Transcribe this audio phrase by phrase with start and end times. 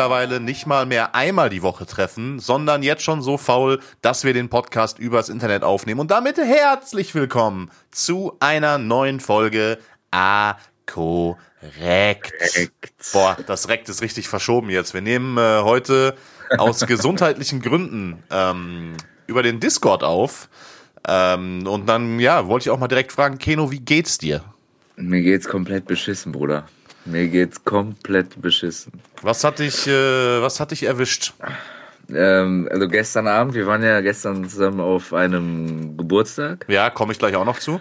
[0.00, 4.32] mittlerweile nicht mal mehr einmal die Woche treffen, sondern jetzt schon so faul, dass wir
[4.32, 6.00] den Podcast übers Internet aufnehmen.
[6.00, 9.76] Und damit herzlich willkommen zu einer neuen Folge
[10.10, 10.54] A
[10.86, 12.32] Korrekt.
[13.12, 14.94] Boah, das Rekt ist richtig verschoben jetzt.
[14.94, 16.16] Wir nehmen äh, heute
[16.56, 18.94] aus gesundheitlichen Gründen ähm,
[19.26, 20.48] über den Discord auf.
[21.06, 24.44] Ähm, und dann, ja, wollte ich auch mal direkt fragen, Keno, wie geht's dir?
[24.96, 26.64] Mir geht's komplett beschissen, Bruder.
[27.04, 28.92] Mir geht's komplett beschissen.
[29.22, 31.34] Was hat dich, äh, was hat dich erwischt?
[32.14, 36.66] Ähm, also gestern Abend, wir waren ja gestern zusammen auf einem Geburtstag.
[36.68, 37.80] Ja, komme ich gleich auch noch zu.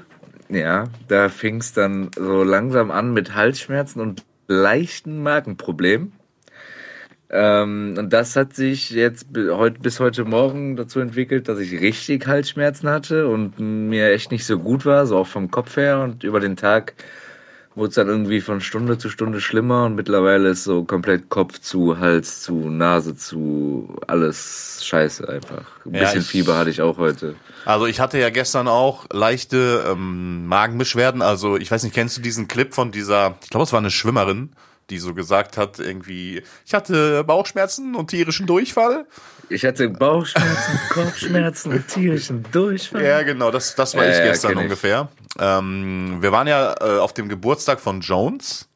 [0.50, 6.14] Ja, da fing's dann so langsam an mit Halsschmerzen und leichten Magenproblemen.
[7.32, 12.90] Ähm, und das hat sich jetzt bis heute Morgen dazu entwickelt, dass ich richtig Halsschmerzen
[12.90, 16.00] hatte und mir echt nicht so gut war, so auch vom Kopf her.
[16.00, 16.96] Und über den Tag
[17.80, 21.60] wurde es dann irgendwie von Stunde zu Stunde schlimmer und mittlerweile ist so komplett Kopf
[21.60, 25.64] zu, Hals zu, Nase zu, alles scheiße einfach.
[25.86, 27.36] Ein Ja, bisschen ich- Fieber hatte ich auch heute.
[27.66, 31.22] Also ich hatte ja gestern auch leichte ähm, Magenbeschwerden.
[31.22, 33.92] Also ich weiß nicht, kennst du diesen Clip von dieser, ich glaube, es war eine
[33.92, 34.50] Schwimmerin,
[34.90, 39.06] die so gesagt hat, irgendwie, ich hatte Bauchschmerzen und tierischen Durchfall.
[39.50, 43.04] Ich hatte Bauchschmerzen, Kopfschmerzen und tierischen Durchfall.
[43.04, 44.58] Ja, genau, das, das war Ja, ich ja, gestern ich.
[44.58, 45.10] ungefähr.
[45.40, 48.68] Ähm, wir waren ja äh, auf dem Geburtstag von Jones.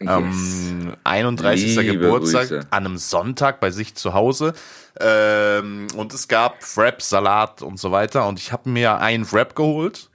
[0.00, 1.76] Ähm, 31.
[1.76, 2.66] Liebe Geburtstag Grüße.
[2.70, 4.52] an einem Sonntag bei sich zu Hause.
[5.00, 8.26] Ähm, und es gab Wraps, Salat und so weiter.
[8.26, 10.08] Und ich habe mir einen Wrap geholt,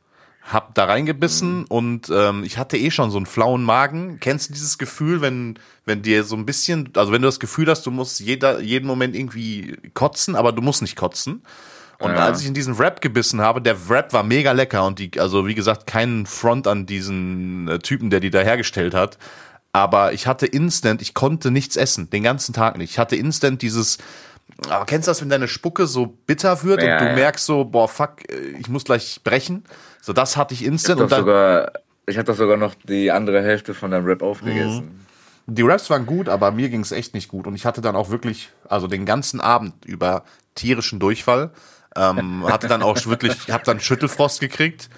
[0.48, 1.66] hab da reingebissen Mhm.
[1.70, 4.20] und ähm, ich hatte eh schon so einen flauen Magen.
[4.20, 7.68] Kennst du dieses Gefühl, wenn, wenn dir so ein bisschen, also wenn du das Gefühl
[7.70, 11.44] hast, du musst jeder, jeden Moment irgendwie kotzen, aber du musst nicht kotzen.
[12.00, 12.26] Und Ja.
[12.26, 15.48] als ich in diesen Wrap gebissen habe, der Wrap war mega lecker und die, also
[15.48, 19.18] wie gesagt, kein Front an diesen äh, Typen, der die da hergestellt hat.
[19.74, 22.92] Aber ich hatte instant, ich konnte nichts essen, den ganzen Tag nicht.
[22.92, 23.98] Ich hatte instant dieses,
[24.70, 27.14] aber kennst du das, wenn deine Spucke so bitter wird Ja, und du ja.
[27.16, 29.64] merkst so, boah, fuck, äh, ich muss gleich brechen?
[30.08, 31.74] So, das hatte ich Ich instant habe und doch, sogar,
[32.06, 35.06] ich hab doch sogar noch die andere Hälfte von deinem Rap aufgegessen.
[35.48, 37.46] die Raps waren gut, aber mir ging es echt nicht gut.
[37.46, 40.24] Und ich hatte dann auch wirklich, also den ganzen Abend über
[40.56, 41.52] tierischen Durchfall.
[41.94, 44.90] Ähm, hatte dann auch wirklich, hab dann Schüttelfrost gekriegt.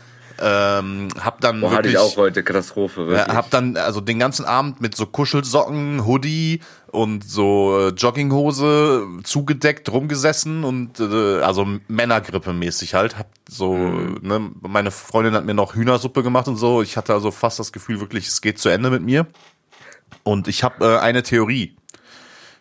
[0.41, 3.27] Ähm, hab dann Boah, hatte wirklich, ich auch heute Katastrophe, wirklich.
[3.27, 9.05] Ja, hab dann also den ganzen Abend mit so Kuschelsocken, Hoodie und so äh, Jogginghose
[9.23, 13.17] zugedeckt rumgesessen und äh, also Männergrippe mäßig halt.
[13.19, 16.81] Hab so ne, meine Freundin hat mir noch Hühnersuppe gemacht und so.
[16.81, 19.27] Ich hatte also fast das Gefühl wirklich, es geht zu Ende mit mir.
[20.23, 21.75] Und ich habe äh, eine Theorie,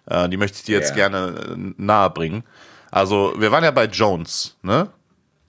[0.07, 1.09] äh, die möchte ich dir jetzt Ja.
[1.09, 2.43] gerne äh, nahe bringen.
[2.91, 4.89] Also wir waren ja bei Jones, ne?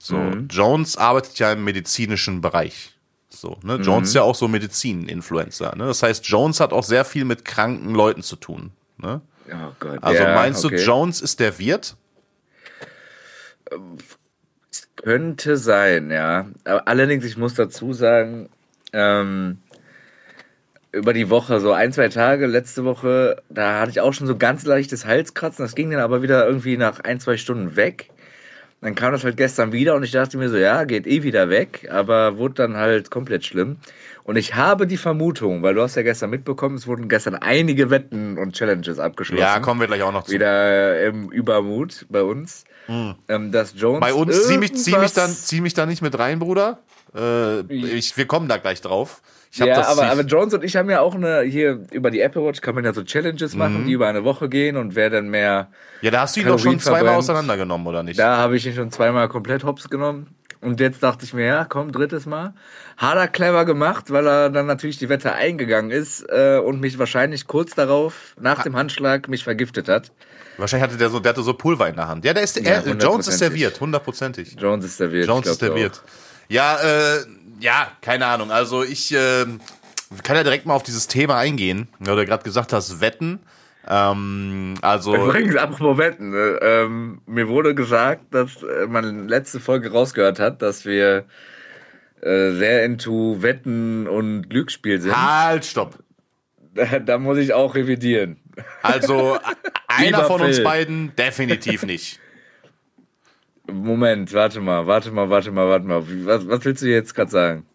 [0.02, 0.16] So
[0.48, 2.94] Jones arbeitet ja im medizinischen Bereich.
[3.28, 3.76] So, ne?
[3.76, 5.76] Jones ist ja auch so Medizin-Influencer.
[5.76, 5.86] Ne?
[5.86, 8.72] Das heißt, Jones hat auch sehr viel mit kranken Leuten zu tun.
[8.96, 9.20] Ne?
[9.52, 10.02] oh Gott.
[10.02, 10.76] Also ja, meinst okay.
[10.76, 11.96] du, Jones ist der Wirt?
[14.96, 16.46] Könnte sein, ja.
[16.64, 18.48] Aber allerdings, ich muss dazu sagen,
[18.94, 19.58] ähm,
[20.92, 24.36] über die Woche, so ein, zwei Tage, letzte Woche, da hatte ich auch schon so
[24.36, 25.62] ganz leichtes Halskratzen.
[25.64, 28.10] Das ging dann aber wieder irgendwie nach ein, zwei Stunden weg.
[28.82, 31.50] Dann kam das halt gestern wieder und ich dachte mir so, ja, geht eh wieder
[31.50, 33.76] weg, aber wurde dann halt komplett schlimm.
[34.24, 37.90] Und ich habe die Vermutung, weil du hast ja gestern mitbekommen, es wurden gestern einige
[37.90, 39.42] Wetten und Challenges abgeschlossen.
[39.42, 40.32] Ja, kommen wir gleich auch noch zu.
[40.32, 42.64] Wieder im Übermut bei uns.
[43.28, 44.00] Ähm, dass Jones Hm.
[44.00, 46.78] Bei uns zieh mich, zieh mich dann, zieh mich da nicht mit rein, Bruder.
[47.14, 49.22] Äh, ich, wir kommen da gleich drauf.
[49.52, 52.10] Ich hab ja, das, aber, aber Jones und ich haben ja auch eine, hier über
[52.12, 53.58] die Apple Watch kann man ja so Challenges Mhm.
[53.58, 55.68] machen, die über eine Woche gehen und wer dann mehr,
[56.02, 57.18] ja, da hast du ihn doch schon Kalorien zweimal verbrennt.
[57.18, 58.18] auseinandergenommen, oder nicht?
[58.18, 60.28] da habe ich ihn schon zweimal komplett hops genommen.
[60.62, 62.52] Und jetzt dachte ich mir, ja, komm, drittes Mal.
[62.98, 66.98] Hat er clever gemacht, weil er dann natürlich die Wette eingegangen ist äh, und mich
[66.98, 70.12] wahrscheinlich kurz darauf, nach dem Handschlag, mich vergiftet hat.
[70.58, 72.26] Wahrscheinlich hatte der so, der hatte so Pulver in der Hand.
[72.26, 73.50] Ja, der ist, Ja, er, Jones ist der
[73.80, 74.56] hundertprozentig.
[74.60, 75.26] Jones ist der Wirt.
[75.26, 76.02] Jones ist Wirt.
[76.50, 77.24] Ja, äh,
[77.60, 78.50] ja, keine Ahnung.
[78.50, 79.44] Also ich äh,
[80.22, 83.40] kann ja direkt mal auf dieses Thema eingehen, weil du gerade gesagt hast, Wetten.
[83.88, 85.26] Ähm, also auch.
[85.26, 90.62] Übrigens, apropos Wetten, äh, ähm, mir wurde gesagt, dass äh, man letzte Folge rausgehört hat,
[90.62, 91.24] dass wir
[92.20, 95.16] äh, sehr into Wetten und Glücksspiel sind.
[95.16, 95.98] halt, stopp.
[96.74, 98.36] Da, da muss ich auch revidieren.
[98.82, 99.38] Also
[99.88, 100.64] einer Lieber von uns Phil.
[100.64, 102.20] beiden definitiv nicht.
[103.70, 106.02] Moment, warte mal, warte mal, warte mal, warte mal.
[106.26, 107.66] Was, was willst du jetzt gerade sagen?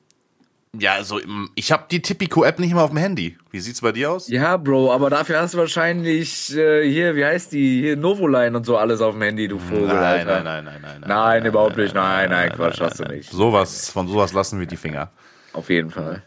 [0.77, 1.19] Ja, also
[1.56, 3.38] ich habe die Tipico-App nicht mal auf dem Handy.
[3.51, 4.27] Wie sieht's bei dir aus?
[4.27, 8.65] Ja, Bro, aber dafür hast du wahrscheinlich äh, hier, wie heißt die, hier Novoline und
[8.65, 10.44] so alles auf dem Handy, du Vogel, Nein, Alter.
[10.44, 11.09] nein, nein, nein, nein, nein.
[11.09, 11.95] Nein, überhaupt nicht.
[11.95, 13.31] Nein, nein, Quatsch, hast du nicht.
[13.31, 15.12] Sowas, von sowas lassen wir die Finger.
[15.53, 16.21] Auf jeden Fall.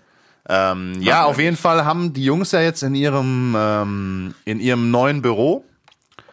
[0.49, 4.91] Ähm, ja, auf jeden Fall haben die Jungs ja jetzt in ihrem, ähm, in ihrem
[4.91, 5.63] neuen Büro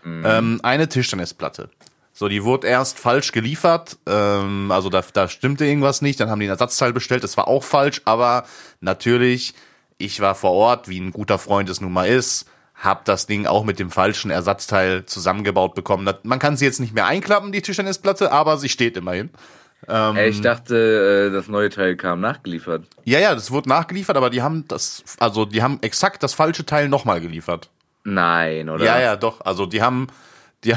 [0.06, 1.70] ähm, eine Tischtennisplatte.
[2.18, 6.40] So, die wurde erst falsch geliefert, ähm, also da, da stimmte irgendwas nicht, dann haben
[6.40, 8.46] die ein Ersatzteil bestellt, das war auch falsch, aber
[8.80, 9.54] natürlich,
[9.98, 13.48] ich war vor Ort, wie ein guter Freund es nun mal ist, hab das Ding
[13.48, 16.10] auch mit dem falschen Ersatzteil zusammengebaut bekommen.
[16.24, 19.30] Man kann sie jetzt nicht mehr einklappen, die Tischtennisplatte, aber sie steht immerhin.
[19.90, 22.86] Ähm, ich dachte, äh, das neue Teil kam nachgeliefert.
[23.04, 26.66] Ja, ja, das wurde nachgeliefert, aber die haben das, also die haben exakt das falsche
[26.66, 27.70] Teil nochmal geliefert.
[28.06, 28.86] Nein, oder?
[28.86, 29.42] Ja, ja, doch.
[29.42, 30.08] Also die haben,
[30.66, 30.74] die,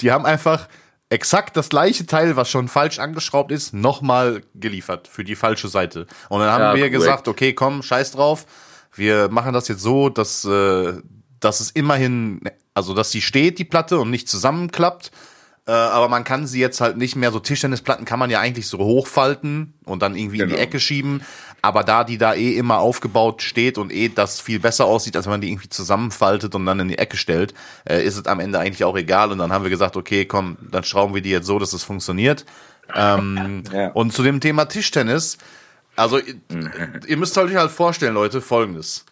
[0.00, 0.68] die haben einfach
[1.10, 6.06] exakt das gleiche Teil, was schon falsch angeschraubt ist, nochmal geliefert für die falsche Seite.
[6.28, 6.94] Und dann haben Ja, wir korrekt.
[6.94, 8.46] gesagt, okay, komm, scheiß drauf.
[8.94, 10.94] Wir machen das jetzt so, dass, äh,
[11.40, 12.40] dass es immerhin,
[12.74, 15.10] also dass sie steht, die Platte, und nicht zusammenklappt.
[15.66, 18.66] Äh, aber man kann sie jetzt halt nicht mehr, so Tischtennisplatten kann man ja eigentlich
[18.66, 20.62] so hochfalten und dann irgendwie in die Genau.
[20.62, 21.22] Ecke schieben.
[21.62, 25.24] Aber da die da eh immer aufgebaut steht und eh das viel besser aussieht, als
[25.24, 27.54] wenn man die irgendwie zusammenfaltet und dann in die Ecke stellt,
[27.88, 29.32] äh, ist es am Ende eigentlich auch egal.
[29.32, 31.82] Und dann haben wir gesagt, okay, komm, dann schrauben wir die jetzt so, dass es
[31.82, 32.44] funktioniert.
[32.94, 33.88] Ähm, Ja.
[33.92, 35.38] Und zu dem Thema Tischtennis,
[35.96, 36.34] also ihr,
[37.06, 39.06] ihr müsst euch halt vorstellen, Leute, folgendes.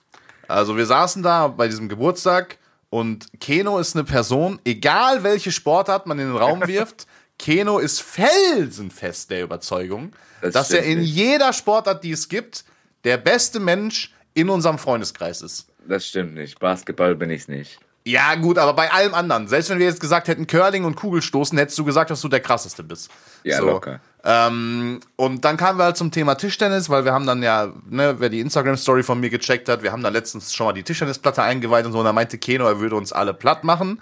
[0.49, 2.59] Also wir saßen da bei diesem Geburtstag
[2.93, 7.07] und Keno ist eine Person, egal welche Sportart man in den Raum wirft,
[7.39, 10.13] Keno ist felsenfest der Überzeugung,
[10.43, 11.09] Das dass er in nicht.
[11.15, 12.67] jeder Sportart, die es gibt,
[13.05, 15.69] der beste Mensch in unserem Freundeskreis ist.
[15.89, 16.61] Das stimmt nicht.
[16.61, 17.79] Basketball bin ich's nicht.
[18.05, 19.47] Ja, gut, aber bei allem anderen.
[19.47, 22.41] Selbst wenn wir jetzt gesagt hätten Curling und Kugelstoßen, hättest du gesagt, dass du der
[22.41, 23.11] krasseste bist.
[23.45, 23.67] Ja, So.
[23.67, 24.01] locker.
[24.25, 28.17] Ähm, und dann kamen wir halt zum Thema Tischtennis, weil wir haben dann ja, ne,
[28.19, 31.43] wer die Instagram-Story von mir gecheckt hat, wir haben dann letztens schon mal die Tischtennisplatte
[31.43, 34.01] eingeweiht und so, und da meinte Keno, er würde uns alle platt machen.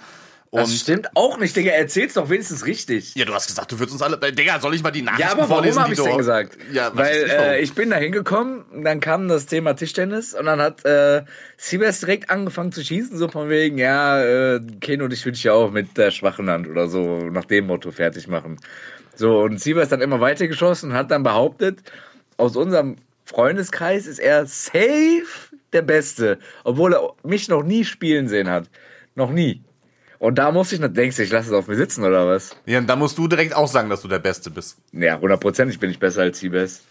[0.53, 1.71] Und Das stimmt auch nicht, Digga.
[1.71, 3.15] Erzähl's doch wenigstens richtig.
[3.15, 4.19] ja, du hast gesagt, du würdest uns alle.
[4.33, 5.83] Digga, soll ich mal die Nachrichten Ja, aber warum vorlesen?
[5.83, 6.59] habe ich denn gesagt?
[6.73, 10.61] Ja, Weil ich äh, ich bin da hingekommen, dann kam das Thema Tischtennis und dann
[10.61, 11.23] hat äh,
[11.57, 15.53] Siebes direkt angefangen zu schießen, so von wegen, ja, äh, Keno, dich würde ich ja
[15.53, 18.57] auch mit der schwachen Hand oder so nach dem Motto fertig machen.
[19.15, 21.79] So, und Siebes dann immer weitergeschossen und hat dann behauptet,
[22.39, 25.23] aus unserem Freundeskreis ist er safe
[25.73, 28.69] der Beste, obwohl er mich noch nie spielen sehen hat.
[29.15, 29.63] Noch nie.
[30.21, 32.51] Und da muss ich noch, denkst du, ich lasse es auf mir sitzen oder was?
[32.67, 34.77] ja, und da musst du direkt auch sagen, dass du der Beste bist.
[34.93, 36.83] Ja, hundertprozentig bin ich besser als Siebes.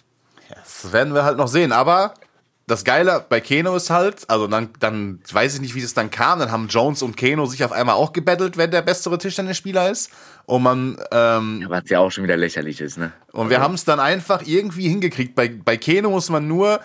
[0.50, 1.72] Das werden wir halt noch sehen.
[1.72, 2.16] Aber
[2.66, 6.10] das Geile bei Keno ist halt, also dann, dann weiß ich nicht, wie das dann
[6.10, 6.40] kam.
[6.40, 10.10] Dann haben Jones und Keno sich auf einmal auch gebettelt, wer der bessere Tischtennisspieler ist.
[10.48, 13.14] Und man, ähm, Was ja auch schon wieder lächerlich ist, ne?
[13.32, 15.36] und wir haben es dann einfach irgendwie hingekriegt.
[15.36, 16.80] Bei, bei Keno muss man nur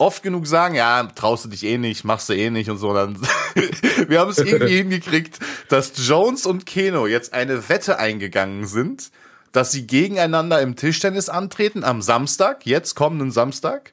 [0.00, 2.94] oft genug sagen, ja, traust du dich eh nicht, machst du eh nicht und so.
[2.94, 3.20] Dann
[4.08, 5.38] wir haben es irgendwie hingekriegt,
[5.68, 9.10] dass Jones und Keno jetzt eine Wette eingegangen sind,
[9.52, 13.92] dass sie gegeneinander im Tischtennis antreten am Samstag, jetzt kommenden Samstag.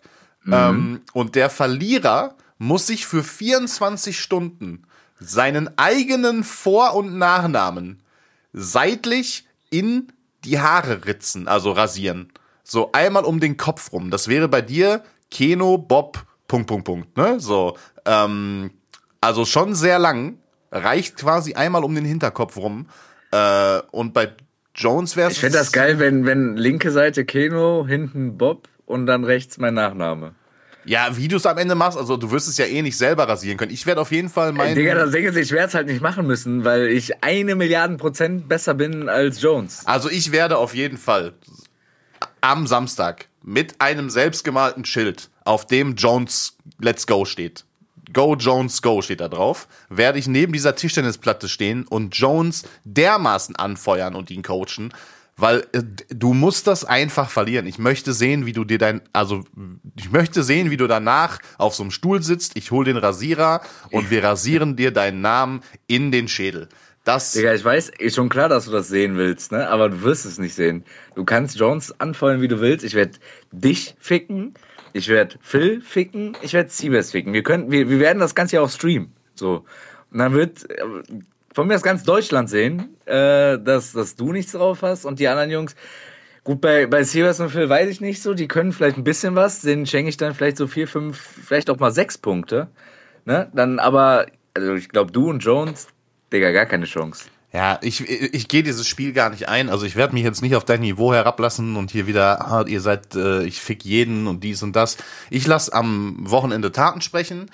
[0.50, 4.83] Ähm, und der Verlierer muss sich für 24 Stunden
[5.19, 8.01] seinen eigenen Vor- und Nachnamen
[8.54, 10.07] seitlich in
[10.45, 12.31] die Haare ritzen, also rasieren.
[12.63, 14.09] So einmal um den Kopf rum.
[14.09, 17.39] Das wäre bei dir Keno, Bob, Punkt, Punkt, Punkt, ne?
[17.39, 18.71] So, ähm,
[19.21, 20.38] also schon sehr lang,
[20.71, 22.88] reicht quasi einmal um den Hinterkopf rum.
[23.31, 24.31] Äh, und bei
[24.75, 25.31] Jones wäre.
[25.31, 29.73] Ich fände das geil, wenn, wenn linke Seite Keno, hinten Bob und dann rechts mein
[29.73, 30.33] Nachname.
[30.85, 33.28] Ja, wie du es am Ende machst, also du wirst es ja eh nicht selber
[33.28, 33.73] rasieren können.
[33.73, 34.73] Ich werde auf jeden Fall meinen.
[34.73, 37.97] Digga, das Ding ist, ich werde es halt nicht machen müssen, weil ich eine Milliarden
[37.97, 39.85] Prozent besser bin als Jones.
[39.85, 41.33] Also ich werde auf jeden Fall
[42.40, 47.63] am Samstag mit einem selbstgemalten Schild, auf dem Jones Let's Go steht.
[48.11, 53.56] Go Jones Go steht da drauf, werde ich neben dieser Tischtennisplatte stehen und Jones dermaßen
[53.56, 54.94] anfeuern und ihn coachen,
[55.37, 57.68] weil äh, du musst das einfach verlieren.
[57.68, 59.45] Ich möchte sehen, wie du dir dein, also
[59.95, 62.57] ich möchte sehen, wie du danach auf so einem Stuhl sitzt.
[62.57, 63.61] Ich hol den Rasierer
[63.92, 66.68] und wir rasieren dir deinen Namen in den Schädel.
[67.07, 69.69] Das Digga, ich weiß, ist schon klar, dass du das sehen willst, ne?
[69.69, 70.83] Aber du wirst es nicht sehen.
[71.16, 72.83] Du kannst Jones anfeuern, wie du willst.
[72.83, 73.14] Ich werde
[73.54, 74.56] dich ficken.
[74.92, 76.35] Ich werde Phil ficken.
[76.42, 77.31] Ich werde Siebes ficken.
[77.31, 79.14] Wir können, wir, wir werden das Ganze ja auch streamen.
[79.35, 79.64] So.
[80.11, 80.83] Und dann wird äh,
[81.54, 85.30] von mir aus ganz Deutschland sehen, äh, dass, dass du nichts drauf hast und die
[85.30, 85.78] anderen Jungs.
[86.44, 88.33] Gut, bei, bei Siebes und Phil weiß ich nicht so.
[88.33, 89.61] Die können vielleicht ein bisschen was.
[89.61, 92.68] Denen schenke ich dann vielleicht so vier, fünf, vielleicht auch mal sechs Punkte.
[93.23, 93.49] Ne?
[93.54, 95.87] Dann aber, also ich glaube, du und Jones,
[96.31, 97.26] Digga, gar keine Chance.
[97.54, 99.69] Ja, ich, ich, ich gehe dieses Spiel gar nicht ein.
[99.69, 102.81] Also ich werde mich jetzt nicht auf dein Niveau herablassen und hier wieder, ah, ihr
[102.81, 104.98] seid, äh, ich fick jeden und dies und das.
[105.30, 107.50] Ich lass am Wochenende Taten sprechen.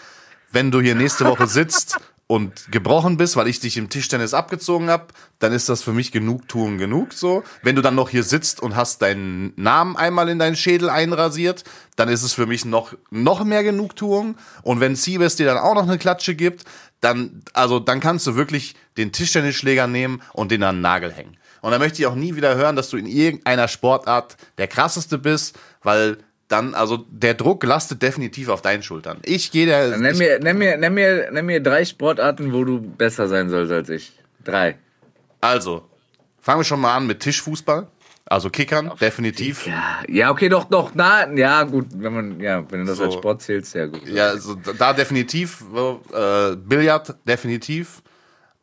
[0.52, 1.98] Wenn du hier nächste Woche sitzt
[2.34, 5.06] und gebrochen bist, weil ich dich im Tischtennis abgezogen habe,
[5.38, 7.44] dann ist das für mich Genugtuung genug so.
[7.62, 11.64] Wenn du dann noch hier sitzt und hast deinen Namen einmal in deinen Schädel einrasiert,
[11.96, 14.36] dann ist es für mich noch, noch mehr Genugtuung.
[14.64, 16.64] Und wenn Siebes dir dann auch noch eine Klatsche gibt,
[17.02, 21.38] dann, also, dann kannst du wirklich den Tischtennisschläger nehmen und den an den Nagel hängen.
[21.62, 25.20] Und dann möchte ich auch nie wieder hören, dass du in irgendeiner Sportart der krasseste
[25.20, 26.18] bist, weil
[26.54, 29.18] dann, also der Druck lastet definitiv auf deinen Schultern.
[29.26, 29.66] Ich gehe.
[29.66, 33.50] Dann nenn, mir, nenn, mir, nenn, mir, nenn mir drei Sportarten, wo du besser sein
[33.50, 34.14] sollst als ich.
[34.44, 34.78] Drei.
[35.42, 35.90] Also,
[36.40, 37.88] fangen wir schon mal an mit Tischfußball.
[38.26, 39.68] Also Kickern, Auf definitiv.
[39.68, 43.04] Ja, ja, okay, doch, doch, na, ja, gut, wenn man, ja, wenn du das so.
[43.04, 44.08] als Sport zählst, ja gut.
[44.08, 45.62] Ja, also da definitiv,
[46.14, 48.02] äh, Billard, definitiv.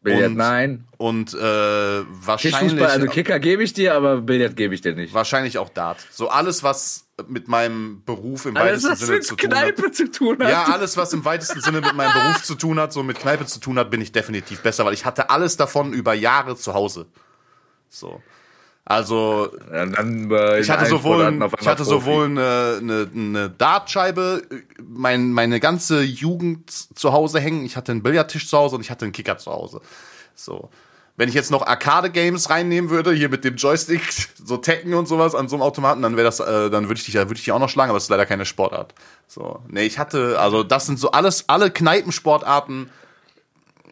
[0.00, 0.84] Billard, und, nein.
[0.96, 2.58] Und äh, wahrscheinlich.
[2.58, 5.12] Tischfußball, also Kicker gebe ich dir, aber Billard gebe ich dir nicht.
[5.12, 5.98] Wahrscheinlich auch Dart.
[6.10, 9.94] So alles, was mit meinem Beruf im alles, weitesten Sinne zu tun Kneipe hat.
[9.94, 10.50] zu tun hat.
[10.50, 13.46] Ja, alles, was im weitesten Sinne mit meinem Beruf zu tun hat, so mit Kneipe
[13.46, 16.74] zu tun hat, bin ich definitiv besser, weil ich hatte alles davon über Jahre zu
[16.74, 17.06] Hause.
[17.88, 18.20] So.
[18.84, 24.42] Also ja, äh, ich hatte sowohl, ich hatte sowohl eine, eine, eine Dartscheibe,
[24.82, 27.64] mein, meine ganze Jugend zu Hause hängen.
[27.64, 29.80] Ich hatte einen Billardtisch zu Hause und ich hatte einen Kicker zu Hause.
[30.34, 30.70] So.
[31.20, 34.00] Wenn ich jetzt noch Arcade-Games reinnehmen würde, hier mit dem Joystick,
[34.42, 37.04] so Tekken und sowas an so einem Automaten, dann wäre das, äh, dann würde ich
[37.04, 38.94] dich, würde ich dich auch noch schlagen, aber das ist leider keine Sportart.
[39.28, 42.88] So, nee, ich hatte, also das sind so alles, alle Kneipensportarten,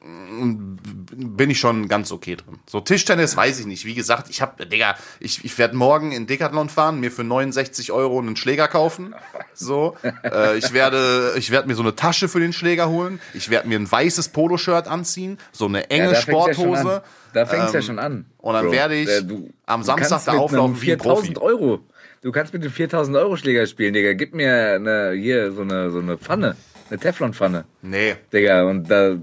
[0.01, 2.61] bin ich schon ganz okay drin.
[2.67, 3.85] So Tischtennis weiß ich nicht.
[3.85, 7.93] Wie gesagt, ich habe, Digga, ich, ich werde morgen in Decathlon fahren, mir für 69
[7.93, 9.15] Euro einen Schläger kaufen.
[9.53, 13.21] So, äh, ich werde, ich werde mir so eine Tasche für den Schläger holen.
[13.35, 16.89] Ich werde mir ein weißes Poloshirt anziehen, so eine enge ja, Sporthose.
[16.89, 18.27] Ja da fängt es ähm, ja schon an.
[18.39, 18.73] Und dann Bro.
[18.73, 21.35] werde ich äh, du, am Samstag da auflaufen wie ein Profi.
[21.39, 21.81] Euro.
[22.23, 24.13] Du kannst mit dem 4000 Euro Schläger spielen, Digga.
[24.15, 26.57] Gib mir eine, hier so eine, so eine Pfanne.
[26.91, 27.65] Eine Teflonpfanne.
[27.83, 28.17] Nee.
[28.33, 29.17] Digga, und da,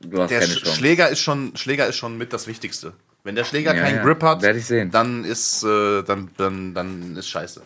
[0.00, 0.76] du hast der keine Chance.
[0.76, 2.94] Schläger ist schon, Schläger ist schon mit das Wichtigste.
[3.24, 4.02] Wenn der Schläger ja, keinen ja.
[4.02, 7.62] Grip hat, dann ist, äh, dann, dann, dann ist scheiße.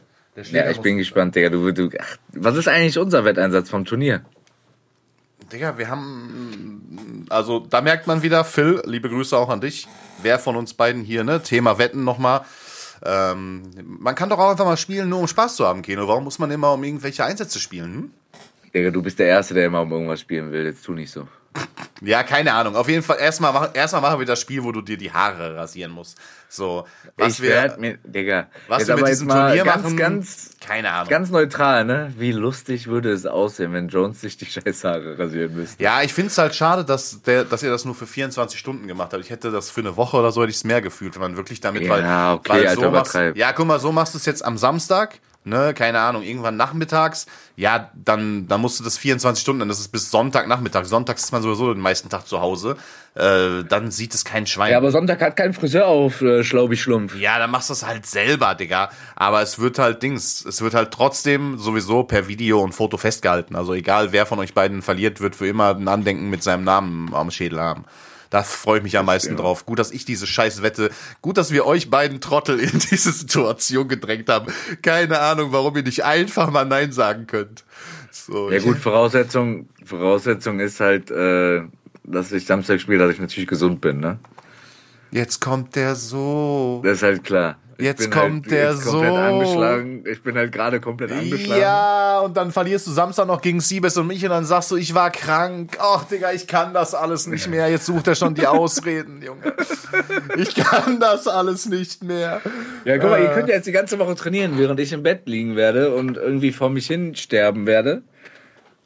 [0.52, 1.48] ja, ich bin gespannt, Digga.
[1.48, 4.22] Du, du, ach, was ist eigentlich unser Wetteinsatz vom Turnier?
[5.52, 9.86] Digga, wir haben, also da merkt man wieder, Phil, liebe Grüße auch an dich.
[10.22, 11.42] Wer von uns beiden hier, ne?
[11.42, 12.42] Thema Wetten nochmal.
[13.04, 16.08] Ähm, man kann doch auch einfach mal spielen, nur um Spaß zu haben, Keno.
[16.08, 17.94] Warum muss man immer um irgendwelche Einsätze spielen?
[17.94, 18.10] Hm?
[18.74, 20.64] Digga, du bist der Erste, der immer um irgendwas spielen will.
[20.64, 21.28] Jetzt tu nicht so.
[22.02, 22.76] Ja, keine Ahnung.
[22.76, 25.92] Auf jeden Fall erstmal erstmal machen wir das Spiel, wo du dir die Haare rasieren
[25.92, 26.18] musst.
[26.48, 26.86] So,
[27.16, 31.08] was ich wir mir, Digga, was wir mit diesem Turnier ganz, machen, ganz, keine Ahnung.
[31.08, 32.12] Ganz neutral, ne?
[32.16, 35.82] Wie lustig würde es aussehen, wenn Jones sich die scheiß Haare rasieren müsste.
[35.82, 39.12] Ja, ich find's halt schade, dass der, dass ihr das nur für 24 Stunden gemacht
[39.12, 39.24] habt.
[39.24, 41.60] Ich hätte das für eine Woche oder so hätte ich's mehr gefühlt, wenn man wirklich
[41.60, 44.26] damit, ja, weil, okay, weil Alter, so machst, ja, guck mal, so machst du es
[44.26, 49.40] jetzt am Samstag ne, keine Ahnung, irgendwann nachmittags, ja, dann, dann musst du das 24
[49.40, 50.84] Stunden, dann ist es bis Sonntagnachmittag.
[50.84, 52.76] Sonntags ist man sowieso den meisten Tag zu Hause.
[53.14, 54.72] Äh, dann sieht es kein Schwein.
[54.72, 57.14] Ja, aber Sonntag hat kein Friseur auf, äh, Schlaubi Schlumpf.
[57.16, 58.90] Ja, dann machst du es halt selber, Digga.
[59.14, 63.56] Aber es wird halt Dings, es wird halt trotzdem sowieso per Video und Foto festgehalten.
[63.56, 67.14] Also egal, wer von euch beiden verliert, wird für immer ein Andenken mit seinem Namen
[67.14, 67.84] am Schädel haben.
[68.30, 69.40] Da freue ich mich am meisten ja.
[69.40, 69.66] drauf.
[69.66, 70.90] Gut, dass ich diese scheiß Wette,
[71.22, 74.52] gut, dass wir euch beiden Trottel in diese Situation gedrängt haben.
[74.82, 77.64] Keine Ahnung, warum ihr nicht einfach mal Nein sagen könnt.
[78.10, 81.62] So, ja gut, Voraussetzung, Voraussetzung ist halt, äh,
[82.04, 84.18] dass ich Samstag spiele, dass ich natürlich gesund bin, ne?
[85.10, 86.80] Jetzt kommt der so.
[86.84, 87.56] Das ist halt klar.
[87.78, 89.00] Jetzt kommt halt, der jetzt so.
[89.00, 90.04] Angeschlagen.
[90.06, 91.60] Ich bin halt gerade komplett angeschlagen.
[91.60, 94.76] Ja, und dann verlierst du Samstag noch gegen Siebes und mich und dann sagst du,
[94.76, 95.76] ich war krank.
[95.80, 97.68] Ach, Digga, ich kann das alles nicht mehr.
[97.68, 99.54] Jetzt sucht er schon die Ausreden, Junge.
[100.36, 102.40] Ich kann das alles nicht mehr.
[102.84, 103.24] Ja, guck mal, äh.
[103.24, 106.16] ihr könnt ja jetzt die ganze Woche trainieren, während ich im Bett liegen werde und
[106.16, 108.02] irgendwie vor mich hin sterben werde.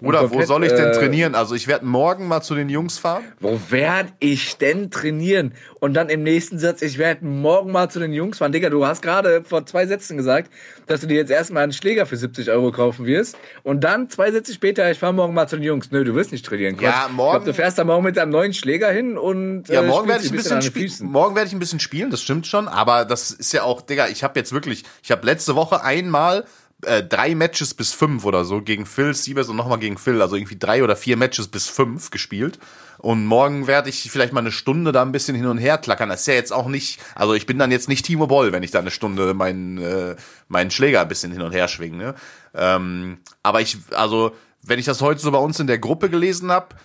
[0.02, 1.34] Oder wo soll ich denn äh, trainieren?
[1.34, 3.22] Also ich werde morgen mal zu den Jungs fahren.
[3.38, 5.52] Wo werde ich denn trainieren?
[5.78, 8.52] Und dann im nächsten Satz, ich werde morgen mal zu den Jungs fahren.
[8.52, 10.50] Digga, du hast gerade vor zwei Sätzen gesagt,
[10.86, 13.36] dass du dir jetzt erstmal einen Schläger für 70 Euro kaufen wirst.
[13.62, 15.90] Und dann zwei Sätze später, ich fahre morgen mal zu den Jungs.
[15.90, 16.76] Nö, du wirst nicht trainieren.
[16.76, 16.84] Quatsch.
[16.84, 17.38] Ja, morgen.
[17.38, 20.08] Ich glaub, du fährst da morgen mit deinem neuen Schläger hin und ja, äh, morgen
[20.08, 20.90] werde ich ein bisschen, spielen.
[21.02, 22.68] Morgen werde ich ein bisschen spielen, das stimmt schon.
[22.68, 26.44] Aber das ist ja auch, Digga, ich habe jetzt wirklich, ich habe letzte Woche einmal
[26.86, 30.36] äh, drei Matches bis fünf oder so gegen Phil Siebers und nochmal gegen Phil, also
[30.36, 32.58] irgendwie drei oder vier Matches bis fünf gespielt.
[32.98, 36.10] Und morgen werde ich vielleicht mal eine Stunde da ein bisschen hin und her klackern.
[36.10, 38.62] Das ist ja jetzt auch nicht, also ich bin dann jetzt nicht Timo Boll, wenn
[38.62, 40.16] ich da eine Stunde meinen, äh,
[40.48, 41.96] meinen Schläger ein bisschen hin und her schwinge.
[41.96, 42.14] Ne?
[42.54, 44.32] Ähm, aber ich, also,
[44.62, 46.76] wenn ich das heute so bei uns in der Gruppe gelesen habe,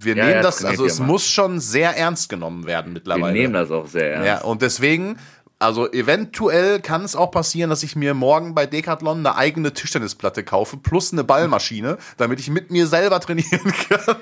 [0.00, 3.34] wir ja, nehmen ja, das, also es muss schon sehr ernst genommen werden mittlerweile.
[3.34, 4.26] Wir nehmen das auch sehr ernst.
[4.26, 5.18] Ja, und deswegen
[5.58, 10.44] also eventuell kann es auch passieren, dass ich mir morgen bei Decathlon eine eigene Tischtennisplatte
[10.44, 14.16] kaufe plus eine Ballmaschine, damit ich mit mir selber trainieren kann.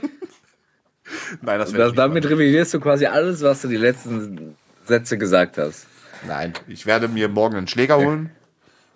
[1.42, 5.86] Nein, das wäre damit revidierst du quasi alles, was du die letzten Sätze gesagt hast.
[6.26, 8.30] Nein, ich werde mir morgen einen Schläger holen.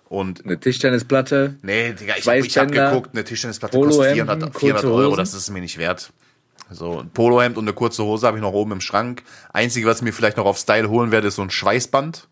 [0.09, 1.54] Und Eine Tischtennisplatte.
[1.62, 5.35] nee, Digga, ich, ich habe geguckt, eine Tischtennisplatte kostet Polohemden, 400, kurze 400 Euro, das
[5.35, 6.12] ist mir nicht wert.
[6.71, 9.23] So, ein Polohemd und eine kurze Hose habe ich noch oben im Schrank.
[9.53, 12.29] Einzige, was ich mir vielleicht noch auf Style holen werde, ist so ein Schweißband.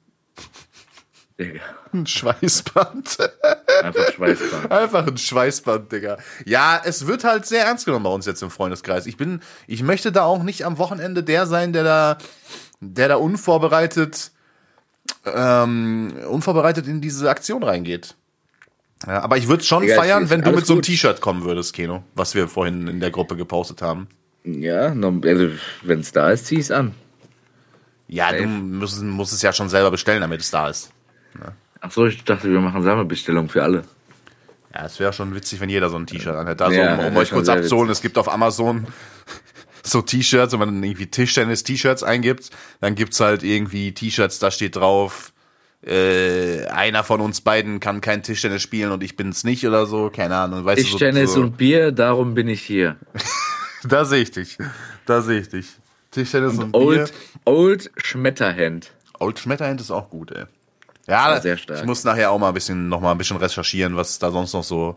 [1.39, 1.61] Digga,
[1.93, 3.19] Ein Schweißband.
[3.85, 4.71] einfach Schweißband.
[4.73, 6.19] Einfach ein Schweißband, Digga.
[6.45, 9.07] Ja, es wird halt sehr ernst genommen bei uns jetzt im Freundeskreis.
[9.07, 12.19] Ich bin, ich möchte da auch nicht am Wochenende der sein, der da,
[12.81, 14.33] der da unvorbereitet,
[15.25, 18.17] ähm, unvorbereitet in diese Aktion reingeht.
[19.07, 20.83] Ja, aber ich würde schon Digga, feiern, wenn du mit so einem.
[20.83, 24.09] T-Shirt kommen würdest, Keno, was wir vorhin in der Gruppe gepostet haben.
[24.45, 25.49] Ja, also
[25.83, 26.95] wenn es da ist, zieh es an.
[28.09, 28.49] Ja, du Safe.
[28.49, 30.93] musst, musst es ja schon selber bestellen, damit es da ist.
[31.81, 33.85] Ach so, ich dachte, wir machen Sammelbestellung für alle.
[34.75, 36.65] Ja, es wäre schon witzig, wenn jeder so ein T-Shirt anhätte.
[36.65, 38.87] Also, Ja, um, um euch kurz abzuholen, es gibt auf Amazon
[39.83, 45.33] so T-Shirts, wenn man irgendwie Tischtennis-T-Shirts eingibt, dann gibt's halt irgendwie T-Shirts, da steht drauf,
[45.87, 50.11] äh, einer von uns beiden kann kein Tischtennis spielen und ich bin's nicht oder so,
[50.11, 50.65] keine Ahnung.
[50.65, 52.97] Weißt Tischtennis du, so, so, und Bier, darum bin ich hier.
[53.89, 54.59] Da sehe ich dich,
[55.07, 55.67] da sehe ich dich.
[56.11, 56.81] Tischtennis und, Bier.
[56.81, 57.13] Old,
[57.45, 58.93] Old Schmetterhand.
[59.21, 60.45] Old Schmetterhand ist auch gut, ey.
[61.07, 61.81] Ja, sehr stark.
[61.81, 64.31] ich muss nachher auch mal ein bisschen, noch mal ein bisschen recherchieren, was es da
[64.31, 64.97] sonst noch so,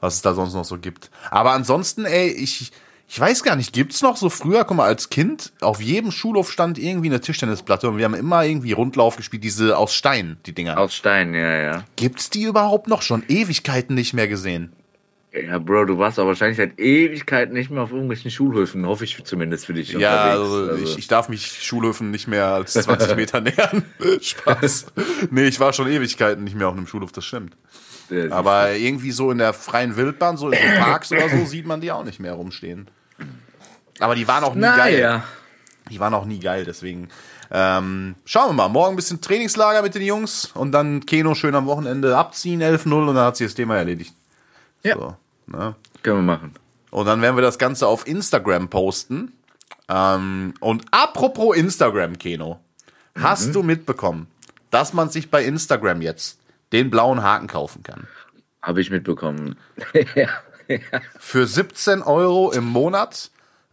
[0.00, 1.10] was es da sonst noch so gibt.
[1.30, 2.72] Aber ansonsten, ey, ich,
[3.06, 6.50] ich weiß gar nicht, gibt's noch so früher, guck mal, als Kind, auf jedem Schulhof
[6.50, 10.54] stand irgendwie eine Tischtennisplatte und wir haben immer irgendwie Rundlauf gespielt, diese aus Stein, die
[10.54, 10.78] Dinger.
[10.78, 11.84] Aus Stein, ja, ja.
[11.96, 13.02] Gibt's die überhaupt noch?
[13.02, 14.72] Schon Ewigkeiten nicht mehr gesehen.
[15.32, 19.22] Ja, Bro, du warst aber wahrscheinlich seit Ewigkeiten nicht mehr auf irgendwelchen Schulhöfen, hoffe ich
[19.22, 19.92] zumindest für dich.
[19.92, 20.72] Ja, unterwegs.
[20.72, 23.84] also, Ich, ich darf mich Schulhöfen nicht mehr als 20 Meter nähern.
[24.20, 24.86] Spaß.
[25.30, 27.56] Nee, ich war schon Ewigkeiten nicht mehr auf einem Schulhof, das stimmt.
[28.10, 31.64] Ja, Aber irgendwie so in der freien Wildbahn, so in so Parks oder so, sieht
[31.64, 32.88] man die auch nicht mehr rumstehen.
[34.00, 34.94] Aber die waren auch nie geil.
[34.94, 35.24] naja.
[35.90, 37.08] Die waren auch nie geil, deswegen.
[37.52, 38.68] Ähm, schauen wir mal.
[38.68, 42.92] Morgen ein bisschen Trainingslager mit den Jungs und dann Keno schön am Wochenende abziehen, 11-0
[42.92, 44.12] und dann hat sich das Thema erledigt.
[44.82, 44.94] Ja.
[44.96, 45.16] So,
[45.50, 45.74] ne?
[46.02, 46.54] Können wir machen.
[46.90, 49.32] Und dann werden wir das Ganze auf Instagram posten.
[49.88, 52.60] Ähm, und apropos Instagram, Keno,
[53.16, 54.28] hast du mitbekommen,
[54.70, 56.38] dass man sich bei Instagram jetzt
[56.72, 58.06] den blauen Haken kaufen kann?
[58.62, 59.56] Habe ich mitbekommen.
[60.14, 60.28] ja.
[61.18, 63.30] für 17 Euro im Monat.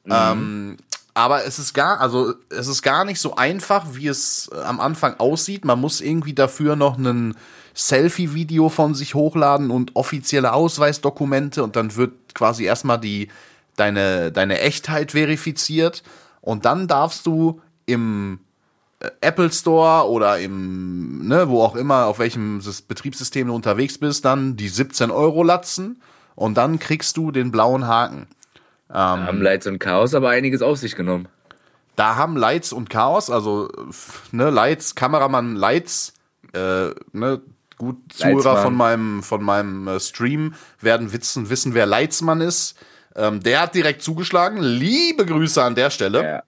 [0.09, 0.77] Ähm,
[1.13, 4.79] aber es ist gar, also es ist gar nicht so einfach, wie es äh, am
[4.79, 5.65] Anfang aussieht.
[5.65, 7.35] Man muss irgendwie dafür noch ein
[7.77, 13.29] Selfie-Video von sich hochladen und offizielle Ausweisdokumente und dann wird quasi erstmal die
[13.75, 16.01] deine deine Echtheit verifiziert
[16.41, 18.39] und dann darfst du im
[18.99, 23.97] äh, Apple Store oder im, ne, wo auch immer, auf welchem Sys- Betriebssystem du unterwegs
[23.97, 26.01] bist, dann die 17 Euro latzen
[26.35, 28.27] und dann kriegst du den blauen Haken.
[29.25, 31.27] Haben Lights und Chaos aber einiges auf sich genommen.
[31.95, 33.69] Da haben Lights und Chaos, also
[34.31, 36.13] ne, Lights, Kameramann Lights,
[36.53, 37.41] äh, ne,
[37.77, 38.63] gut Zuhörer Leitzmann.
[38.63, 42.75] von meinem von meinem äh, Stream werden wissen wissen, wer Leitzmann ist.
[43.15, 44.61] Ähm, der hat direkt zugeschlagen.
[44.61, 46.23] Liebe Grüße an der Stelle.
[46.23, 46.43] Ja.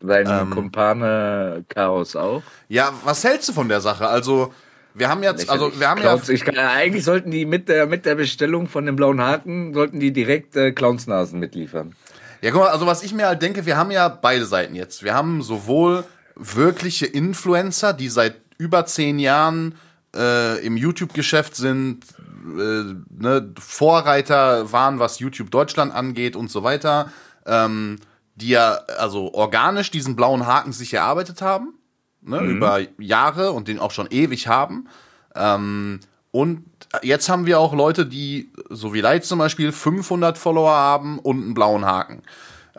[0.00, 0.50] Sein Ähm.
[0.50, 2.42] Kumpane Chaos auch.
[2.68, 4.06] Ja, was hältst du von der Sache?
[4.06, 4.52] Also
[4.92, 7.86] wir haben jetzt, also wir haben ja, Clowns, ich kann, eigentlich sollten die mit der,
[7.86, 11.96] mit der Bestellung von dem blauen Haken, sollten die direkt äh, Clownsnasen mitliefern.
[12.42, 15.02] Ja, guck mal, also was ich mir halt denke, wir haben ja beide Seiten jetzt.
[15.02, 16.04] Wir haben sowohl
[16.36, 19.74] wirkliche Influencer, die seit über zehn Jahren
[20.14, 22.04] äh, im YouTube-Geschäft sind,
[22.44, 27.10] äh, ne, Vorreiter waren, was YouTube Deutschland angeht und so weiter,
[27.46, 27.98] ähm,
[28.36, 31.74] die ja also organisch diesen blauen Haken sich erarbeitet haben,
[32.22, 34.88] ne, über Jahre und den auch schon ewig haben.
[35.34, 36.00] Ähm,
[36.30, 36.64] und
[37.02, 41.42] jetzt haben wir auch Leute, die, so wie Light zum Beispiel, 500 Follower haben und
[41.42, 42.22] einen blauen Haken.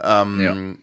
[0.02, 0.80] Ähm,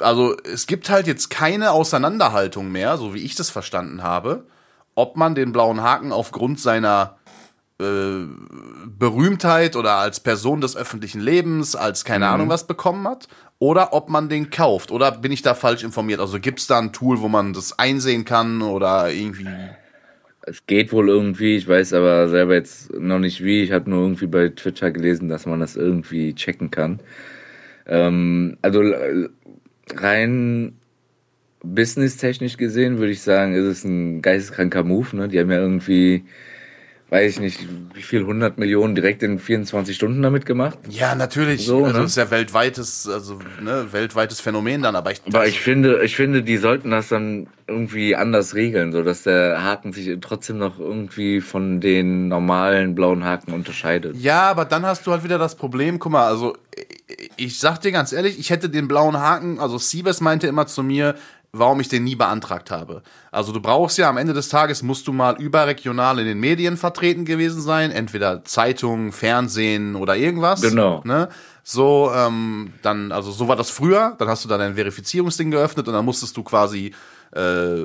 [0.00, 4.46] Also es gibt halt jetzt keine Auseinanderhaltung mehr, so wie ich das verstanden habe,
[4.94, 7.16] ob man den blauen Haken aufgrund seiner
[7.78, 8.24] äh,
[8.86, 13.28] Berühmtheit oder als Person des öffentlichen Lebens, als keine Ahnung was bekommen hat,
[13.58, 14.90] oder ob man den kauft.
[14.90, 16.20] Oder bin ich da falsch informiert?
[16.20, 19.48] Also gibt es da ein Tool, wo man das einsehen kann oder irgendwie.
[20.42, 23.62] Es geht wohl irgendwie, ich weiß aber selber jetzt noch nicht wie.
[23.62, 27.00] Ich habe nur irgendwie bei Twitter gelesen, dass man das irgendwie checken kann.
[27.86, 29.28] Ähm, also äh,
[29.94, 30.76] rein
[31.62, 35.16] businesstechnisch gesehen würde ich sagen, ist es ein geisteskranker Move.
[35.16, 35.28] Ne?
[35.28, 36.24] Die haben ja irgendwie,
[37.10, 40.78] weiß ich nicht, wie viel, 100 Millionen direkt in 24 Stunden damit gemacht.
[40.88, 41.66] Ja, natürlich.
[41.66, 42.02] So, also ne?
[42.02, 45.22] das ist ja weltweites, also ne, weltweites Phänomen dann, aber ich.
[45.26, 49.64] Aber ich finde, ich finde, die sollten das dann irgendwie anders regeln, so dass der
[49.64, 54.16] Haken sich trotzdem noch irgendwie von den normalen blauen Haken unterscheidet.
[54.16, 56.54] Ja, aber dann hast du halt wieder das Problem, guck mal, also
[57.36, 60.82] ich sag dir ganz ehrlich, ich hätte den blauen Haken, also Siebes meinte immer zu
[60.82, 61.14] mir,
[61.52, 63.02] warum ich den nie beantragt habe.
[63.30, 66.76] Also du brauchst ja am Ende des Tages, musst du mal überregional in den Medien
[66.76, 70.60] vertreten gewesen sein, entweder Zeitung, Fernsehen oder irgendwas.
[70.60, 71.02] Genau.
[71.04, 71.28] Ne?
[71.62, 75.88] So, ähm, dann, also so war das früher, dann hast du dann ein Verifizierungsding geöffnet
[75.88, 76.94] und dann musstest du quasi
[77.32, 77.84] äh,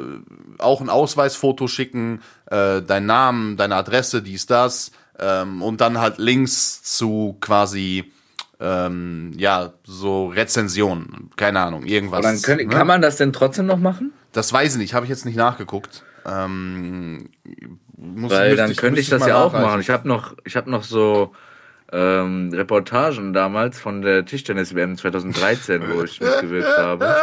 [0.60, 6.18] auch ein Ausweisfoto schicken, äh, deinen Namen, deine Adresse, dies, das, ähm, und dann halt
[6.18, 8.12] Links zu quasi
[8.62, 12.20] ähm, ja, so Rezensionen, keine Ahnung, irgendwas.
[12.20, 12.76] Und dann können, ne?
[12.76, 14.14] kann man das denn trotzdem noch machen?
[14.32, 16.04] Das weiß ich nicht, habe ich jetzt nicht nachgeguckt.
[16.26, 17.30] Ähm,
[17.98, 19.82] muss, Weil dann könnte ich das ja auch machen.
[19.82, 21.34] Ich habe noch, ich habe noch so
[21.92, 27.16] ähm, Reportagen damals von der Tischtennis-WM 2013, wo ich mitgewirkt habe.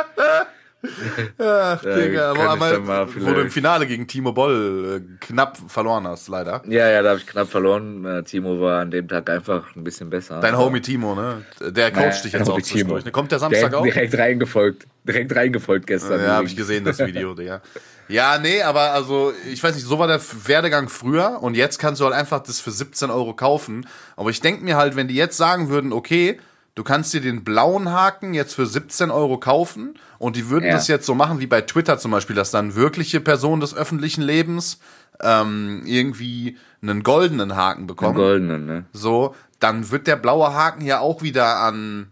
[1.38, 6.29] Ach, Digga, mal einmal, wo du im Finale gegen Timo Boll äh, knapp verloren hast,
[6.29, 6.62] leider.
[6.69, 8.05] Ja, ja, da habe ich knapp verloren.
[8.05, 10.38] Äh, Timo war an dem Tag einfach ein bisschen besser.
[10.41, 11.45] Dein Homie Timo, ne?
[11.61, 12.61] Der coacht Naja, dich jetzt auch.
[12.61, 12.99] Timo.
[12.99, 13.11] Ne?
[13.11, 13.83] Kommt der Samstag direkt, auch?
[13.83, 14.87] direkt reingefolgt.
[15.03, 16.21] Direkt reingefolgt gestern.
[16.21, 17.61] Ja, habe ich gesehen, das Video, Digga.
[18.09, 22.01] Ja, nee, aber also, ich weiß nicht, so war der Werdegang früher und jetzt kannst
[22.01, 23.87] du halt einfach das für 17 Euro kaufen.
[24.17, 26.38] Aber ich denke mir halt, wenn die jetzt sagen würden, okay,
[26.79, 30.75] du kannst dir den blauen Haken jetzt für 17 Euro kaufen und die würden Ja.
[30.75, 34.23] das jetzt so machen wie bei Twitter zum Beispiel, dass dann wirkliche Personen des öffentlichen
[34.23, 34.79] Lebens
[35.21, 38.85] ähm, irgendwie einen goldenen Haken Einen bekommen goldenen, ne?
[38.93, 42.09] so, dann wird der blaue Haken ja auch wieder an.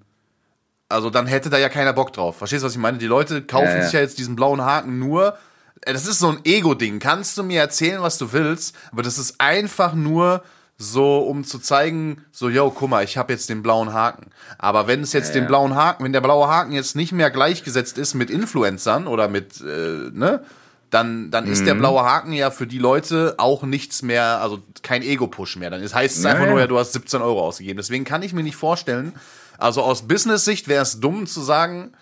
[0.89, 2.37] Also dann hätte da ja keiner Bock drauf.
[2.39, 2.99] Verstehst du, was ich meine?
[2.99, 3.83] Die Leute kaufen Ja, ja.
[3.85, 5.37] sich ja jetzt diesen blauen Haken nur.
[5.83, 6.99] Äh, Das ist so ein Ego-Ding.
[6.99, 10.43] Kannst du mir erzählen, was du willst, aber das ist einfach nur
[10.79, 14.27] so, um zu zeigen, so, yo, guck mal, ich habe jetzt den blauen Haken.
[14.59, 15.49] Aber wenn es jetzt Ja, den ja.
[15.49, 19.61] blauen Haken, wenn der blaue Haken jetzt nicht mehr gleichgesetzt ist mit Influencern oder mit,
[19.63, 20.43] äh, ne,
[20.91, 21.79] dann, dann ist der Mhm.
[21.79, 25.71] blaue Haken ja für die Leute auch nichts mehr, also kein Ego-Push mehr.
[25.71, 27.77] Dann ist, heißt es Ja, einfach nur, ja, du hast 17 Euro ausgegeben.
[27.79, 29.13] Deswegen kann ich mir nicht vorstellen,
[29.59, 31.93] also aus Business-Sicht wäre es dumm zu sagen,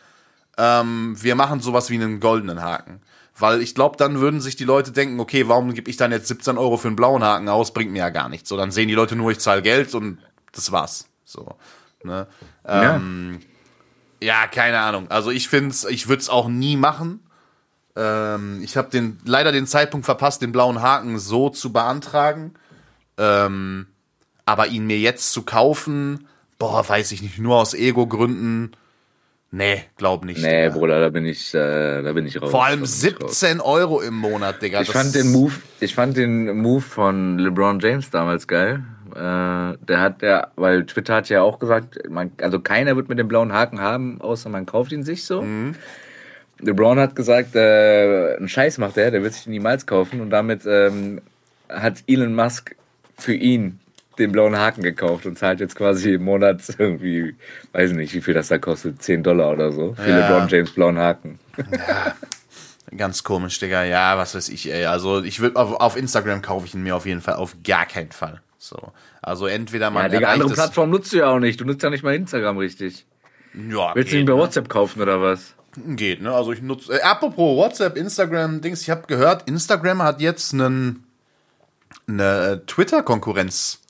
[0.59, 3.01] ähm, wir machen sowas wie einen goldenen Haken.
[3.37, 6.29] Weil ich glaube, dann würden sich die Leute denken, okay, warum gebe ich dann jetzt
[6.29, 7.73] 17 Euro für einen blauen Haken aus?
[7.73, 8.49] Bringt mir ja gar nichts.
[8.49, 10.19] So, dann sehen die Leute nur, ich zahle Geld und
[10.53, 11.09] das war's.
[11.25, 11.57] So.
[12.05, 12.29] Ne?
[12.67, 12.97] Ja.
[12.97, 13.41] Ähm,
[14.21, 15.11] ja, keine Ahnung.
[15.11, 17.21] Also ich finde ich würde es auch nie machen.
[17.97, 22.55] Ähm, ich habe den leider den Zeitpunkt verpasst, den blauen Haken so zu beantragen.
[23.19, 23.87] Ähm,
[24.47, 28.77] aber ihn mir jetzt zu kaufen, boah, weiß ich nicht, nur aus Ego-Gründen.
[29.57, 30.43] Nee, glaub nicht.
[30.43, 30.75] Nee, Digga.
[30.75, 32.51] Bruder, da bin ich, äh, da bin ich raus.
[32.51, 33.39] Vor allem Da bin ich raus.
[33.39, 34.81] 17 Euro im Monat, Digga.
[34.81, 38.83] Ich fand den Move, ich fand den Move von LeBron James damals geil.
[39.15, 43.21] Äh, der hat ja, weil Twitter hat ja auch gesagt, man, also keiner wird mit
[43.21, 45.43] dem blauen Haken haben, außer man kauft ihn sich so.
[45.43, 45.77] Mhm.
[46.59, 50.63] LeBron hat gesagt, äh, einen Scheiß macht er, der wird sich niemals kaufen und damit
[50.67, 51.21] ähm,
[51.69, 52.75] hat Elon Musk
[53.17, 53.79] für ihn
[54.19, 57.35] den blauen Haken gekauft und zahlt jetzt quasi im Monat irgendwie,
[57.73, 60.29] weiß nicht, wie viel das da kostet, 10 Dollar oder so, für Ja.
[60.29, 61.39] LeBron James blauen Haken.
[62.97, 63.85] Ganz komisch, Digga.
[63.85, 64.85] Ja, was weiß ich, ey.
[64.87, 67.87] Also ich würde auf, auf Instagram kaufe ich ihn mir auf jeden Fall auf gar
[67.87, 68.41] keinen Fall.
[68.59, 68.93] So.
[69.21, 71.61] Also entweder man Ja, Digga, erreicht andere Plattformen nutzt du ja auch nicht.
[71.61, 73.07] Du nutzt ja nicht mal Instagram richtig.
[73.55, 74.39] Ja, Willst du ihn bei ne?
[74.39, 75.55] WhatsApp kaufen oder was?
[75.77, 76.33] Geht, ne?
[76.33, 76.93] Also ich nutze.
[76.93, 81.05] Äh, apropos WhatsApp, Instagram, Dings, ich habe gehört, Instagram hat jetzt einen
[82.07, 83.81] eine Twitter-Konkurrenz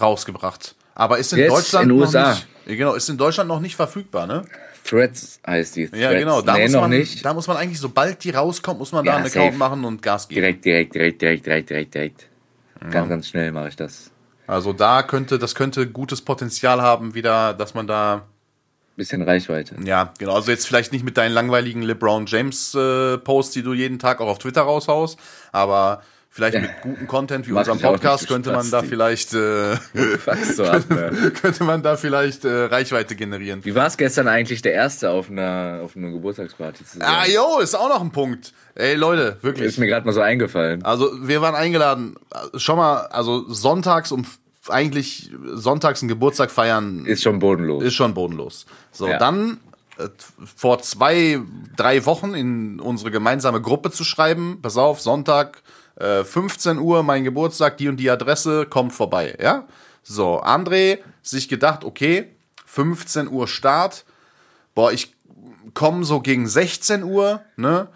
[0.00, 0.74] rausgebracht.
[0.94, 2.30] Aber ist in Jetzt Deutschland in noch USA.
[2.30, 2.46] nicht.
[2.66, 4.42] Ja, Genau, ist in Deutschland noch nicht verfügbar, ne?
[4.84, 5.88] Threads heißt die.
[5.88, 6.00] Threads.
[6.02, 6.42] Ja, genau.
[6.42, 7.24] Da nee, muss noch man, nicht.
[7.24, 9.58] Da muss man eigentlich, sobald die rauskommt, muss man da Ja, einen Account safe.
[9.58, 10.40] machen und Gas geben.
[10.40, 12.26] Direkt, direkt, direkt, direkt, direkt, direkt, direkt.
[12.90, 14.10] Ganz, ganz schnell mache ich das.
[14.46, 18.26] Also da könnte, das könnte gutes Potenzial haben, wieder, dass man da
[18.96, 19.76] Bisschen Reichweite.
[19.84, 20.34] Ja, genau.
[20.34, 24.20] Also jetzt vielleicht nicht mit deinen langweiligen LeBron James äh, Posts, die du jeden Tag
[24.20, 25.18] auch auf Twitter raushaust,
[25.50, 30.64] aber vielleicht mit gutem Content wie Mach unserem Podcast könnte man da vielleicht äh, du
[30.64, 31.32] ab, ne?
[31.40, 33.64] könnte man da vielleicht äh, Reichweite generieren.
[33.64, 37.06] Wie war es gestern eigentlich, der Erste auf einer, auf einer Geburtstagsparty zu sein?
[37.06, 38.52] Ah, jo, ist auch noch ein Punkt.
[38.74, 39.68] Ey, Leute, wirklich.
[39.68, 40.82] Ist mir gerade mal so eingefallen.
[40.84, 42.16] Also wir waren eingeladen,
[42.56, 44.24] schon mal, also sonntags um
[44.68, 47.82] eigentlich sonntags einen Geburtstag feiern Ist schon bodenlos.
[47.82, 48.64] ist schon bodenlos.
[48.92, 49.18] So, Ja.
[49.18, 49.58] dann
[49.98, 50.08] äh,
[50.56, 51.40] vor zwei,
[51.76, 55.62] drei Wochen in unsere gemeinsame Gruppe zu schreiben, pass auf, Sonntag,
[55.96, 59.66] äh, 15 Uhr, mein Geburtstag, die und die Adresse, kommt vorbei, ja?
[60.02, 62.30] So, André sich gedacht, okay,
[62.66, 64.04] 15 Uhr Start,
[64.74, 65.14] boah, ich
[65.74, 67.88] komme so gegen 16 Uhr, ne?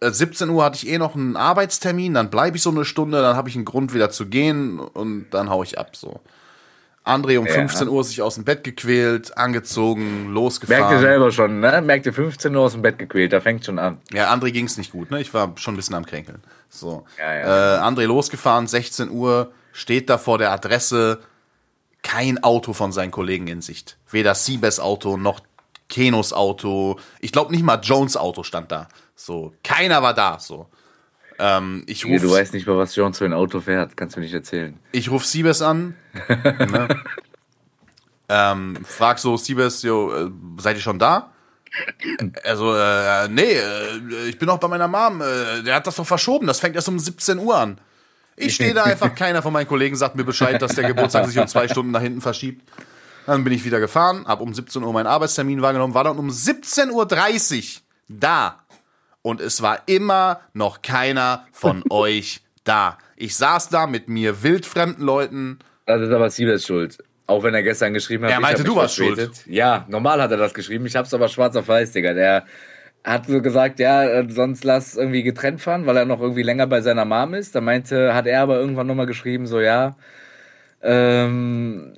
[0.00, 3.20] Äh, 17 Uhr hatte ich eh noch einen Arbeitstermin, dann bleibe ich so eine Stunde,
[3.20, 6.20] dann habe ich einen Grund wieder zu gehen und dann hau ich ab, so.
[7.08, 7.52] André um Ja.
[7.54, 11.00] 15 Uhr sich aus dem Bett gequält, angezogen, Merkt ihr losgefahren.
[11.00, 11.80] selber schon, ne?
[11.82, 13.98] Merkt ihr 15 Uhr aus dem Bett gequält, da fängt schon an.
[14.12, 15.20] Ja, André ging's nicht gut, ne?
[15.20, 16.42] Ich war schon ein bisschen am Kränkeln.
[16.68, 17.04] So.
[17.18, 17.76] Ja, ja.
[17.76, 21.20] Äh, André losgefahren, 16 Uhr, steht da vor der Adresse,
[22.02, 23.96] kein Auto von seinen Kollegen in Sicht.
[24.10, 25.40] Weder Siebes Auto noch
[25.88, 26.98] Kenos Auto.
[27.20, 28.88] Ich glaube nicht mal Jones Auto stand da.
[29.16, 30.38] So, keiner war da.
[30.38, 30.68] So.
[31.38, 33.96] Ähm, ich Nee, ruf, Du weißt nicht mal, was Jones für ein Auto fährt.
[33.96, 34.78] Kannst du mir nicht erzählen.
[34.92, 35.94] ich ruf Siebes an.
[36.28, 36.88] ne?
[38.28, 41.32] ähm, frag so Siebes, jo, äh, seid ihr schon da?
[42.44, 45.20] Also, äh, nee, äh, ich bin noch bei meiner Mom.
[45.20, 46.46] Äh, der hat das doch verschoben.
[46.46, 47.80] Das fängt erst um 17 Uhr an.
[48.36, 51.38] Ich stehe da einfach, keiner von meinen Kollegen sagt mir Bescheid, dass der Geburtstag sich
[51.38, 52.68] um zwei Stunden nach hinten verschiebt.
[53.26, 56.30] Dann bin ich wieder gefahren, hab um 17 Uhr meinen Arbeitstermin wahrgenommen, war dann um
[56.30, 58.64] 17.30 Uhr da.
[59.28, 62.96] Und es war immer noch keiner von euch da.
[63.14, 65.58] Ich saß da mit mir wildfremden Leuten.
[65.84, 66.96] Das ist aber Siebes schuld.
[67.26, 69.44] Auch wenn er gestern geschrieben hat, Er meinte, du warst verspätet.
[69.46, 70.86] Ja, normal hat er das geschrieben.
[70.86, 72.14] Ich hab's aber schwarz auf weiß, Digga.
[72.14, 72.46] Der
[73.04, 76.66] hat so gesagt, ja, äh, sonst lass irgendwie getrennt fahren, weil er noch irgendwie länger
[76.66, 77.54] bei seiner Mom ist.
[77.54, 79.98] Da meinte, hat er aber irgendwann nochmal geschrieben, so, ja,
[80.80, 81.92] ähm,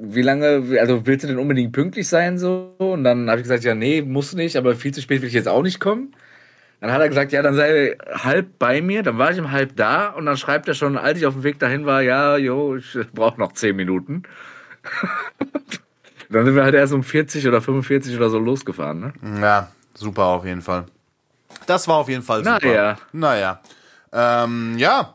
[0.00, 2.76] wie lange, also willst du denn unbedingt pünktlich sein, so?
[2.78, 5.34] Und dann habe ich gesagt, ja, nee, muss nicht, aber viel zu spät will ich
[5.34, 6.12] jetzt auch nicht kommen.
[6.80, 9.02] Dann hat er gesagt, ja, dann sei halb bei mir.
[9.02, 11.42] Dann war ich um halb da und dann schreibt er schon, als ich auf dem
[11.42, 14.24] Weg dahin war, ja, jo, ich brauche noch zehn Minuten.
[16.30, 19.40] dann sind wir halt erst um 40 oder 45 oder so losgefahren, ne?
[19.40, 20.86] Ja, super auf jeden Fall.
[21.66, 22.58] Das war auf jeden Fall super.
[22.62, 22.96] Naja.
[23.12, 23.60] Naja.
[24.12, 25.12] Ähm, ja,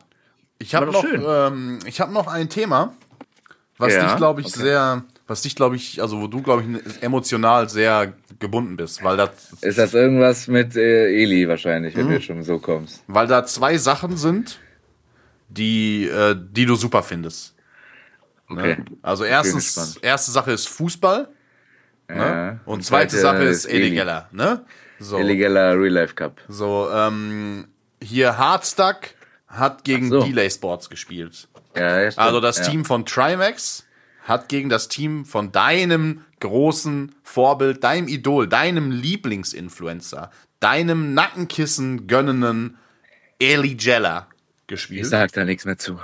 [0.58, 2.92] ich habe noch, ähm, ich hab noch ein Thema,
[3.78, 4.60] was Ja, dich, glaube ich, okay.
[4.60, 9.16] sehr, was dich, glaube ich, also wo du, glaube ich, emotional sehr gebunden bist, weil
[9.16, 9.30] da,
[9.62, 11.98] Ist das irgendwas mit äh, Eli wahrscheinlich, Mhm.
[12.00, 13.02] wenn du schon so kommst?
[13.06, 14.58] weil da zwei Sachen sind,
[15.48, 17.54] die, äh, die du super findest.
[18.48, 18.76] Okay.
[18.76, 18.84] Ne?
[19.02, 21.28] Also erstens, erste Sache ist Fußball
[22.10, 22.14] Ja.
[22.16, 22.60] ne?
[22.66, 23.86] und zweite Sache ist Eli.
[23.88, 24.28] Illegaler.
[24.32, 24.64] Ne?
[24.98, 25.18] So.
[25.18, 26.40] Illegaler Real Life Cup.
[26.48, 27.68] So, ähm,
[28.02, 28.98] hier Hardstuck
[29.46, 30.22] hat gegen so.
[30.22, 31.48] Delay Sports gespielt.
[31.76, 32.08] Ja.
[32.16, 32.64] Also das ja.
[32.64, 33.86] Team von Trimax
[34.22, 40.30] hat gegen das Team von deinem großen Vorbild, deinem Idol, deinem Lieblingsinfluencer,
[40.60, 42.76] deinem Nackenkissen gönnenden
[43.38, 44.28] Eli Jella
[44.62, 45.06] Ich gespielt.
[45.06, 45.98] sag da nichts mehr zu.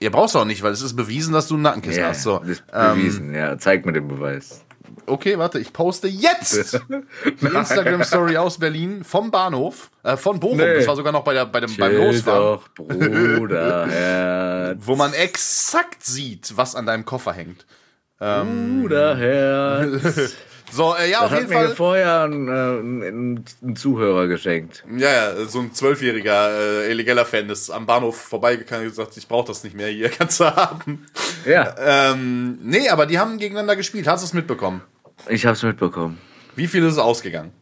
[0.00, 2.22] Ihr brauchst auch nicht, weil es ist bewiesen, dass du ein Nackenkissen Ja, hast.
[2.22, 3.34] So, ähm, bewiesen.
[3.34, 4.64] ja, zeig mir den Beweis.
[5.06, 6.80] Okay, warte, ich poste jetzt
[7.40, 10.58] die Instagram-Story aus Berlin vom Bahnhof, äh, von Bochum.
[10.58, 10.76] Nee.
[10.76, 12.58] Das war sogar noch bei der, bei dem, beim Losfahren.
[12.58, 17.66] doch, Bruder, wo man exakt sieht, was an deinem Koffer hängt.
[18.18, 20.34] Bruder, Herz.
[20.72, 21.74] So, äh, ja, Das auf hat jeden mir Fall.
[21.76, 22.52] vorher ein, äh,
[23.08, 24.84] ein, ein Zuhörer geschenkt.
[24.96, 29.26] Ja, ja, so ein zwölfjähriger äh, illegaler Fan ist am Bahnhof vorbeigegangen und gesagt, ich
[29.26, 31.06] brauche das nicht mehr, hier kannst du haben.
[31.44, 31.74] Ja,
[32.12, 34.06] Ähm, nee, aber die haben gegeneinander gespielt.
[34.06, 34.82] Hast du es mitbekommen?
[35.28, 36.18] ich hab's mitbekommen.
[36.56, 37.52] Wie viel ist es ausgegangen?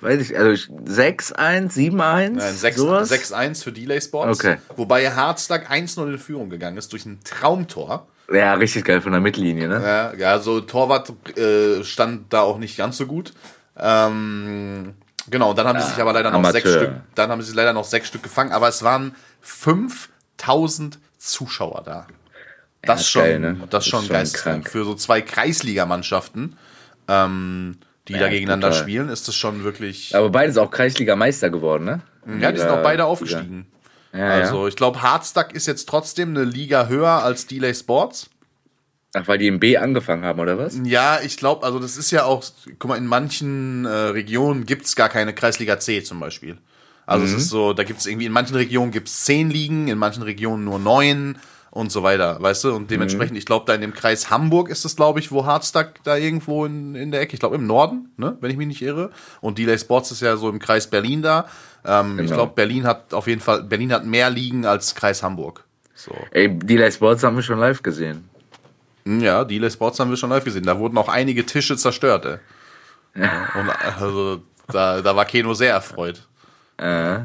[0.00, 3.10] Weiß ich, also ich- 6-1, 7-1, Nein, 6 sowas?
[3.10, 4.38] 6-1 für Delay Sports.
[4.38, 4.58] Okay.
[4.76, 8.06] Wobei Hardstack 1-0 in Führung gegangen ist durch ein Traumtor.
[8.30, 9.82] Ja, richtig geil von der Mittellinie, ne?
[9.82, 13.32] Ja, ja so Torwart äh, stand da auch nicht ganz so gut.
[13.78, 14.94] Ähm,
[15.28, 16.60] genau, und dann haben sie sich aber leider noch Amateur.
[16.60, 21.82] sechs Stück, dann haben sie leider noch sechs Stück gefangen, aber es waren 5000 Zuschauer
[21.84, 22.06] da.
[22.82, 23.56] Das das ist schon, geil, ne?
[23.70, 24.64] das schon ist schon geisteskrank.
[24.64, 24.70] krank.
[24.72, 26.56] Für so zwei Kreisligamannschaften,
[27.08, 27.76] ähm,
[28.08, 28.82] die da Ja, gegeneinander total.
[28.82, 30.16] spielen, ist das schon wirklich.
[30.16, 32.00] Aber beides auch Kreisliga-Meister geworden, ne?
[32.40, 33.66] ja, die sind auch beide aufgestiegen.
[34.12, 34.68] Ja, Also ja.
[34.68, 38.28] ich glaube, Hardstack ist jetzt trotzdem eine Liga höher als Delay Sports.
[39.14, 40.78] Ach, weil die im B angefangen haben, oder was?
[40.84, 42.42] Ja, ich glaube, also das ist ja auch,
[42.78, 46.56] guck mal, in manchen äh, Regionen gibt's gar keine Kreisliga C zum Beispiel.
[47.04, 50.22] Also es ist so, da gibt's irgendwie, in manchen Regionen gibt's zehn Ligen, in manchen
[50.22, 51.36] Regionen nur neun
[51.70, 52.74] und so weiter, weißt du?
[52.74, 56.00] Und dementsprechend, ich glaube, da in dem Kreis Hamburg ist es, glaube ich, wo Hardstack
[56.04, 58.82] da irgendwo in, in der Ecke, ich glaube im Norden, ne, wenn ich mich nicht
[58.82, 59.10] irre.
[59.40, 61.46] Und Delay Sports ist ja so im Kreis Berlin da.
[61.84, 62.36] Ähm, Ich Genau.
[62.36, 65.64] glaube, Berlin hat auf jeden Fall, Berlin hat mehr Ligen als Kreis Hamburg.
[65.94, 66.12] So.
[66.30, 68.28] Ey, Delay Sports haben wir schon live gesehen.
[69.04, 70.64] Hm, Ja, Delay Sports haben wir schon live gesehen.
[70.64, 72.38] Da wurden auch einige Tische zerstört, ey.
[73.14, 76.26] Und also, da, da war Keno sehr erfreut.
[76.78, 77.16] Äh,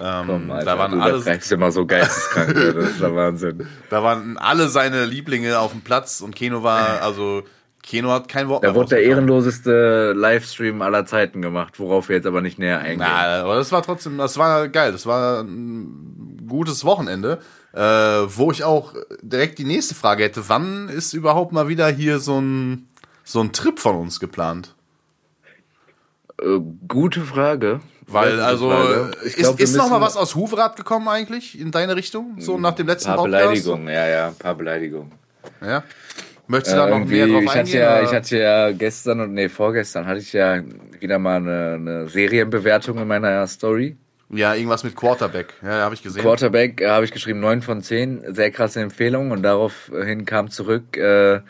[0.00, 3.66] Ähm, komm, Alter, da, waren du alle, übertreibst immer so geisteskrank, das ist der Wahnsinn.
[3.90, 7.42] da waren alle seine Lieblinge auf dem Platz und Keno war, also,
[7.82, 12.16] Keno hat kein Wort Da mehr wurde der ehrenloseste Livestream aller Zeiten gemacht, worauf wir
[12.16, 13.00] jetzt aber nicht näher eingehen.
[13.00, 14.92] Na, aber das war trotzdem, das war geil.
[14.92, 17.40] Das war ein gutes Wochenende,
[17.72, 20.48] äh, wo ich auch direkt die nächste Frage hätte.
[20.48, 22.88] Wann ist überhaupt mal wieder hier so ein,
[23.24, 24.74] so ein Trip von uns geplant?
[26.40, 27.80] Äh, gute Frage.
[28.06, 29.10] Weil, also, Frage.
[29.24, 32.36] Ich ist, glaub, wir ist noch mal was aus Huverath gekommen eigentlich in deine Richtung?
[32.38, 33.42] So nach dem Ein letzten paar Podcast?
[33.44, 35.12] Beleidigungen, ja, ja, ein paar Beleidigungen.
[35.60, 35.82] Ja.
[36.52, 37.80] Möchtest du da noch Irgendwie, näher drauf ich, hatte eingehen?
[37.80, 38.02] ja, oder?
[38.02, 40.62] ich hatte ja gestern und nee, vorgestern hatte ich ja
[41.00, 43.96] wieder mal eine, eine Serienbewertung in meiner Story.
[44.28, 45.54] Ja, irgendwas mit Quarterback.
[45.62, 46.20] Ja, habe ich gesehen.
[46.20, 50.98] Quarterback äh, habe ich geschrieben 9 von 10, sehr krasse Empfehlung und daraufhin kam zurück
[50.98, 51.40] äh,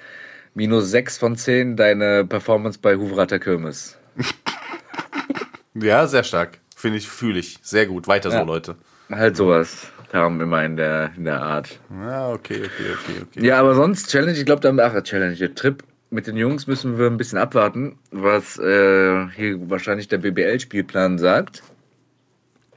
[0.55, 3.99] minus 6 von 10 deine Performance bei Huvrater Kirmes.
[5.75, 6.59] ja, sehr stark.
[6.77, 7.59] Finde ich, fühle ich.
[7.63, 8.07] Sehr gut.
[8.07, 8.39] Weiter ja.
[8.39, 8.77] so, Leute.
[9.11, 9.89] Halt sowas.
[10.13, 11.81] Darum immer in der, in der Art.
[11.91, 13.47] Ja, okay, okay, okay, okay.
[13.47, 16.99] Ja, aber sonst Challenge, ich glaube, dann, ach, Challenge, der Trip mit den Jungs müssen
[16.99, 21.63] wir ein bisschen abwarten, was äh, hier wahrscheinlich der BBL-Spielplan sagt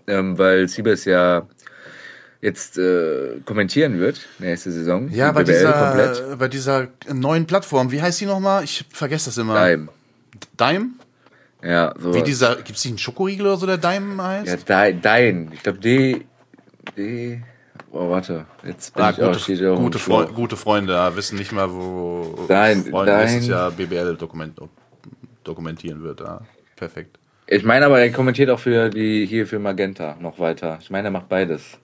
[0.08, 1.48] ähm, weil Siebes ja
[2.42, 5.10] jetzt äh, kommentieren wird nächste Saison.
[5.12, 7.92] Ja, bei dieser, bei dieser neuen Plattform.
[7.92, 8.64] Wie heißt die nochmal?
[8.64, 9.68] Ich vergesse das immer.
[9.68, 9.88] Dime.
[10.60, 10.90] Dime?
[11.64, 12.14] Ja, so.
[12.14, 14.70] Wie dieser, gibt es nicht einen Schokoriegel oder so, der Dime heißt?
[14.70, 15.52] Ja, Dein.
[15.54, 16.26] Ich glaube, D.
[16.98, 17.42] D.
[17.92, 18.46] Oh, warte.
[18.66, 22.46] Jetzt bin ah, ich gute, auch, gute, Fre gute Freunde ja, wissen nicht mal, wo
[22.48, 23.22] Dein, Freunde Dein.
[23.26, 24.60] nächstes Jahr BBL dokument
[25.44, 26.22] dokumentieren wird.
[26.22, 26.42] Ja.
[26.76, 27.18] Perfekt.
[27.48, 30.80] Ich meine aber, er kommentiert auch für die hier für Magenta noch weiter.
[30.82, 31.78] Ich meine, er macht beides.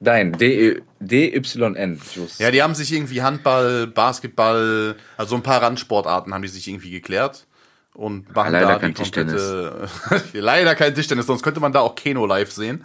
[0.00, 2.00] Dein, D-Y-N.
[2.38, 6.90] Ja, die haben sich irgendwie Handball, Basketball, also ein paar Randsportarten haben die sich irgendwie
[6.90, 7.46] geklärt.
[7.94, 9.88] Und machen leider da kein komplette,
[10.32, 12.84] leider kein Tischtennis, sonst könnte man da auch Keno live sehen.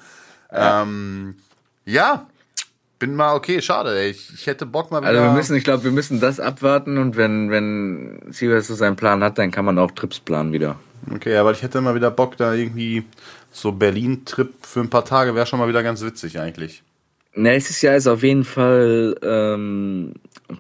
[0.52, 1.36] Ja, ähm,
[1.86, 2.28] ja
[3.00, 4.10] bin mal okay, schade, ey.
[4.10, 5.10] Ich, ich hätte Bock mal wieder.
[5.10, 8.98] Also wir müssen, ich glaube, wir müssen das abwarten und wenn, wenn Sivas so seinen
[8.98, 10.76] Plan hat, dann kann man auch Trips planen wieder.
[11.14, 13.06] Okay, aber ich hätte mal wieder Bock, da irgendwie
[13.52, 16.84] so Berlin-Trip für ein paar Tage wäre schon mal wieder ganz witzig eigentlich.
[17.36, 20.14] Nächstes Jahr ist auf jeden Fall ähm,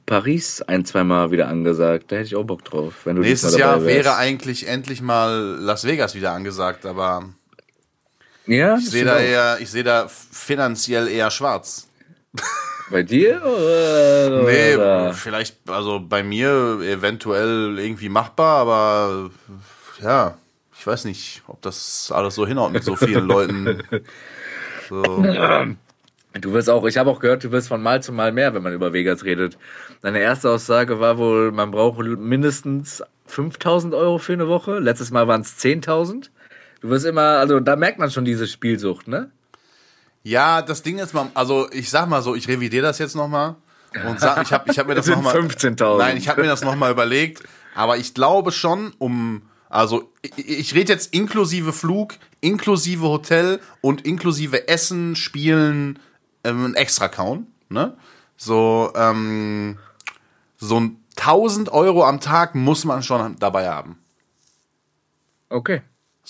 [0.06, 2.12] Paris ein, zweimal wieder angesagt.
[2.12, 3.06] Da hätte ich auch Bock drauf.
[3.06, 7.25] Wenn du Nächstes Jahr wäre eigentlich endlich mal Las Vegas wieder angesagt, aber
[8.50, 11.88] ja, ich sehe da eher, ich sehe da finanziell eher schwarz.
[12.90, 13.42] Bei dir?
[13.46, 15.14] Oder, nee, oder?
[15.14, 19.30] vielleicht, also bei mir eventuell irgendwie machbar, aber
[20.02, 20.38] ja,
[20.78, 23.84] ich weiß nicht, ob das alles so hinhaut mit so vielen Leuten.
[24.90, 25.04] So.
[26.42, 28.64] Du wirst auch, ich habe auch gehört, du wirst von Mal zu Mal mehr, wenn
[28.64, 29.60] man über Vegas redet.
[30.02, 34.80] Deine erste Aussage war wohl, man braucht mindestens 5000 Euro für eine Woche.
[34.80, 36.30] Letztes Mal waren es 10.000.
[36.82, 39.32] Du wirst immer, also da merkt man schon diese Spielsucht, ne?
[40.24, 43.56] Ja, das Ding ist, also ich sag mal so, ich revidiere das jetzt nochmal
[44.08, 45.36] und sag, ich habe ich hab mir das nochmal.
[45.36, 45.98] 15.000.
[45.98, 47.44] Nein, ich habe mir das nochmal überlegt,
[47.76, 54.06] aber ich glaube schon, um also ich, ich rede jetzt inklusive Flug, inklusive Hotel und
[54.06, 56.00] inklusive Essen, Spielen,
[56.44, 57.96] ähm, ein extra Count, ne?
[58.36, 59.78] So, ähm,
[60.58, 64.00] so ein 1000 Euro am Tag muss man schon dabei haben.
[65.50, 65.82] Okay.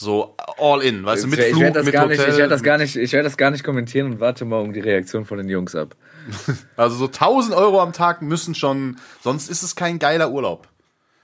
[0.02, 2.18] So all in, weißt du, mit ich, Flug, ich mit gar Hotel.
[2.20, 4.62] Nicht, ich werde das gar nicht, ich werde das gar nicht kommentieren und warte mal
[4.62, 5.98] um die Reaktion von den Jungs ab.
[6.78, 10.70] Also so 1000 Euro am Tag müssen schon, sonst ist es kein geiler Urlaub.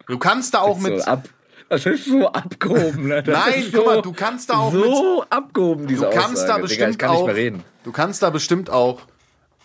[0.08, 1.30] Du kannst da auch mit, so ab,
[1.70, 3.24] das ist so abgehoben, ne?
[3.26, 6.48] Nein, so, guck mal, du kannst da auch so mit, abgehoben diese Du kannst Aussage.
[6.48, 7.30] da bestimmt Digga, auch.
[7.86, 9.04] Du kannst da bestimmt auch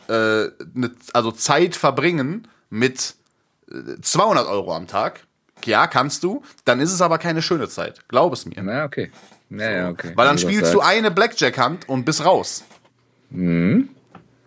[0.09, 3.17] äh, ne, also Zeit verbringen mit
[4.03, 5.27] 200 äh, Euro am Tag.
[5.67, 6.43] Ja, kannst du.
[6.65, 8.01] Dann ist es aber keine schöne Zeit.
[8.09, 8.63] Glaub es mir.
[8.63, 9.11] Na, okay.
[9.51, 9.57] So.
[9.57, 10.13] ja, okay.
[10.15, 12.65] Weil dann spielst du eine Blackjack-Hand und bist raus.
[13.31, 13.89] Mhm.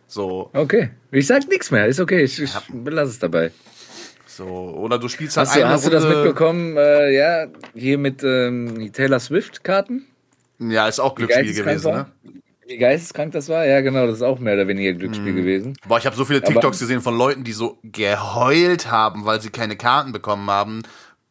[0.07, 0.49] So.
[0.53, 0.91] Okay.
[1.11, 1.87] Ich sag nichts mehr.
[1.87, 2.23] Ist okay.
[2.23, 2.51] Ich, ich
[2.83, 3.51] lass es dabei.
[4.27, 7.47] So, oder du spielst halt hast du, eine Hast Runde du das mitbekommen, äh, ja,
[7.75, 10.07] hier mit ähm, Taylor Swift-Karten?
[10.57, 12.05] Ja, ist auch Glücksspiel gewesen, ne?
[12.65, 13.65] Wie geisteskrank das war?
[13.65, 15.37] Ja, genau, das ist auch mehr oder weniger Glücksspiel mhm.
[15.37, 15.77] gewesen.
[15.87, 19.41] Boah, ich habe so viele TikToks Aber, gesehen von Leuten, die so geheult haben, weil
[19.41, 20.81] sie keine Karten bekommen haben.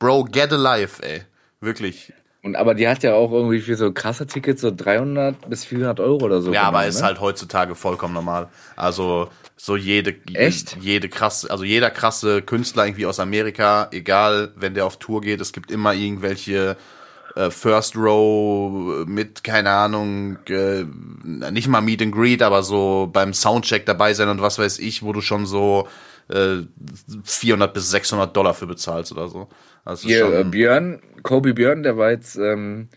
[0.02, 1.22] Bro, get alive, ey.
[1.60, 2.12] Wirklich.
[2.42, 6.00] Und aber die hat ja auch irgendwie für so krasse Tickets so 300 bis 400
[6.00, 6.52] Euro oder so.
[6.52, 6.88] Ja, aber ne?
[6.88, 8.48] ist halt heutzutage vollkommen normal.
[8.74, 10.76] Also so jede, Echt?
[10.80, 15.40] jede krasse, also jeder krasse Künstler irgendwie aus Amerika, egal, wenn der auf Tour geht,
[15.40, 16.76] es gibt immer irgendwelche
[17.36, 20.84] äh, First Row mit, keine Ahnung, äh,
[21.50, 25.02] nicht mal Meet and Greet, aber so beim Soundcheck dabei sein und was weiß ich,
[25.02, 25.88] wo du schon so
[26.28, 26.62] äh,
[27.24, 29.48] 400 bis 600 Dollar für bezahlst oder so.
[29.84, 32.88] Also Hier, äh, Björn, Kobe Björn, der war jetzt ähm,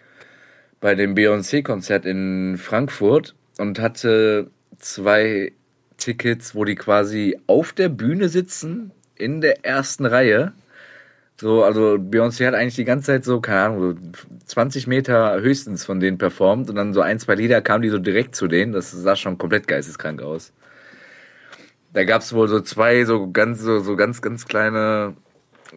[0.80, 5.54] bei dem Beyoncé-Konzert in Frankfurt und hatte zwei
[5.98, 10.54] Tickets, wo die quasi auf der Bühne sitzen, in der ersten Reihe.
[11.38, 15.84] So, also Beyoncé hat eigentlich die ganze Zeit so, keine Ahnung, so 20 Meter höchstens
[15.84, 18.72] von denen performt und dann so ein, zwei Lieder kamen die so direkt zu denen.
[18.72, 20.54] Das sah schon komplett geisteskrank aus.
[21.94, 25.16] Da gab es wohl so zwei so ganz, so, so ganz, ganz kleine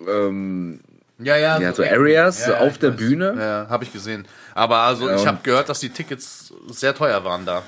[0.07, 0.81] ähm,
[1.19, 2.97] ja, ja, ja, so, so Areas ja, auf der weiß.
[2.97, 3.35] Bühne.
[3.37, 4.27] Ja, habe ich gesehen.
[4.55, 7.65] Aber also ich habe gehört, dass die Tickets sehr teuer waren da.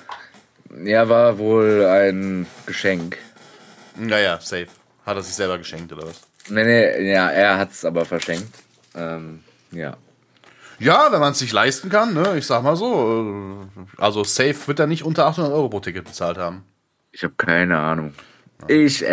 [0.85, 3.19] Ja, war wohl ein Geschenk.
[3.97, 4.69] Naja, safe.
[5.05, 6.21] Hat er sich selber geschenkt oder was?
[6.49, 8.55] Nee, nee, ja, er hat es aber verschenkt.
[8.95, 9.41] Ähm,
[9.73, 9.97] ja.
[10.79, 12.39] Ja, wenn man es sich leisten kann, ne?
[12.39, 13.67] Ich sag mal so.
[13.77, 16.65] äh, Also safe wird er nicht unter 800 Euro pro Ticket bezahlt haben.
[17.13, 18.15] Ich habe keine Ahnung.
[18.69, 19.05] Ich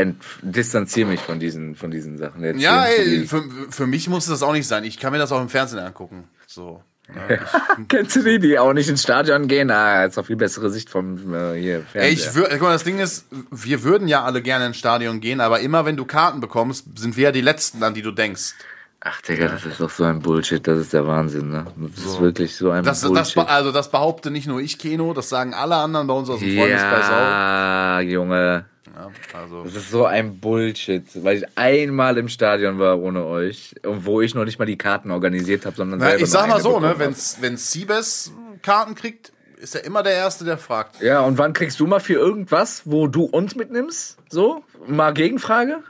[0.42, 2.44] distanziere mich von diesen, von diesen Sachen.
[2.44, 4.84] Jetzt Ja, ey, für, für mich muss das auch nicht sein.
[4.84, 6.26] Ich kann mir das auch im Fernsehen angucken.
[6.46, 6.84] So.
[7.16, 7.38] Ja,
[7.88, 9.72] Kennst du die, die auch nicht ins Stadion gehen?
[9.72, 12.12] Ah, jetzt auf viel bessere Sicht vom äh, hier Fernseher.
[12.12, 15.40] ich würde, guck mal, das Ding ist, wir würden ja alle gerne ins Stadion gehen,
[15.40, 18.54] aber immer wenn du Karten bekommst, sind wir ja die Letzten, an die du denkst.
[19.00, 20.68] Ach, Digga, das ist doch so ein Bullshit.
[20.68, 21.68] Das ist der Wahnsinn, ne?
[21.96, 23.36] Das ist wirklich so ein Das, das, Bullshit.
[23.36, 26.40] be- also das behaupte nicht nur ich, Keno, das sagen alle anderen bei uns aus
[26.40, 27.12] dem Freundeskreis auch.
[27.12, 28.66] ja, Junge.
[28.98, 29.64] Ja, also.
[29.64, 34.22] Das ist so ein Bullshit, weil ich einmal im Stadion war ohne euch und wo
[34.22, 36.80] ich noch nicht mal die Karten organisiert habe, sondern Na, selber ich sag mal so,
[36.80, 38.32] ne, wenn's, wenn Siebes
[38.64, 41.00] Karten kriegt, ist er immer der Erste, der fragt.
[41.02, 44.18] Ja, und wann kriegst du mal für irgendwas, wo du uns mitnimmst?
[44.30, 44.64] So?
[44.88, 45.84] Mal Gegenfrage?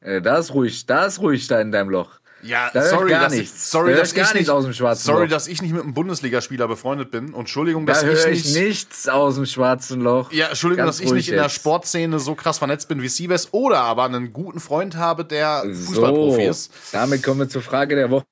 [0.00, 2.20] Äh, da ist ruhig, da ist ruhig da in deinem Loch.
[2.42, 3.54] Ja, Da sorry, gar dass nichts.
[3.54, 5.30] ich, sorry, Da dass ich gar ich nichts nicht aus dem schwarzen Sorry, Loch.
[5.30, 8.54] dass ich nicht mit einem Bundesligaspieler befreundet bin und Entschuldigung, Da dass höre ich ich
[8.54, 10.32] nicht nichts aus dem schwarzen Loch.
[10.32, 11.54] Ja, Entschuldigung, Ganz dass ich nicht ruhig in der jetzt.
[11.54, 15.84] Sportszene so krass vernetzt bin wie Siebes oder aber einen guten Freund habe, der So,
[15.92, 16.72] Fußballprofi ist.
[16.92, 18.24] damit kommen wir zur Frage der Woche.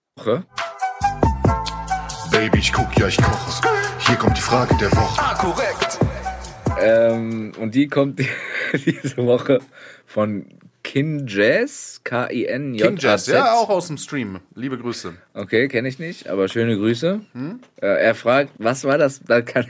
[2.32, 3.62] Baby, ich guck, ja, ich koche.
[4.06, 5.20] Hier kommt die Frage der Woche.
[6.80, 8.20] Ähm, und die kommt
[8.72, 9.60] diese Woche
[10.06, 10.46] von
[10.82, 12.86] Kin Jazz, K-I-N-J.
[12.86, 14.40] King Jazz, ja, auch aus dem Stream.
[14.54, 15.14] Liebe Grüße.
[15.34, 17.20] Okay, kenne ich nicht, aber schöne Grüße.
[17.32, 17.60] Hm?
[17.80, 19.20] Äh, er fragt, was war das?
[19.20, 19.66] Da kann,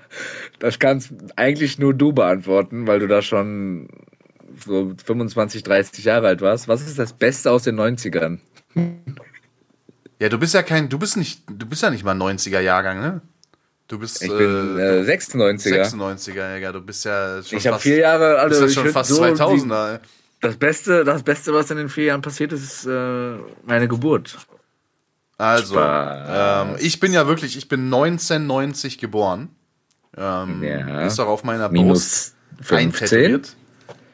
[0.58, 3.88] das kannst eigentlich nur du beantworten, weil du da schon
[4.64, 6.68] so 25, 30 Jahre alt warst.
[6.68, 8.38] Was ist das Beste aus den 90ern?
[10.18, 13.00] Ja, du bist ja kein, du bist nicht, du bist ja nicht mal 90er Jahrgang,
[13.00, 13.20] ne?
[13.86, 15.92] Du bist Ich bin äh, 96er.
[15.94, 18.92] 96er, ja, du bist ja schon Ich fast, vier Jahre, du also bist ja schon
[18.92, 19.92] fast so, 2000er.
[19.92, 19.98] ey.
[20.40, 24.36] Das Beste, das Beste, was in den vier Jahren passiert ist, ist äh, meine Geburt.
[25.38, 29.50] Also, ähm, ich bin ja wirklich, ich bin 1990 geboren.
[30.16, 31.02] Ähm, Ja.
[31.02, 32.78] Ist auch auf meiner Minus Brust 15.
[32.78, 33.56] eintätowiert.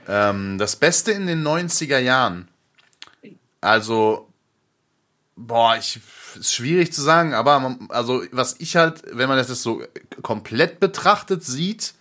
[0.08, 2.48] Ähm, das Beste in den 90er Jahren.
[3.60, 4.28] Also,
[5.36, 6.00] boah, ich,
[6.38, 9.82] ist schwierig zu sagen, aber man, also, was ich halt, wenn man das jetzt so
[10.22, 11.94] komplett betrachtet sieht,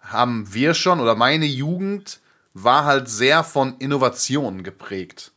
[0.00, 2.20] haben wir schon, oder meine Jugend
[2.54, 5.32] war halt sehr von Innovationen geprägt.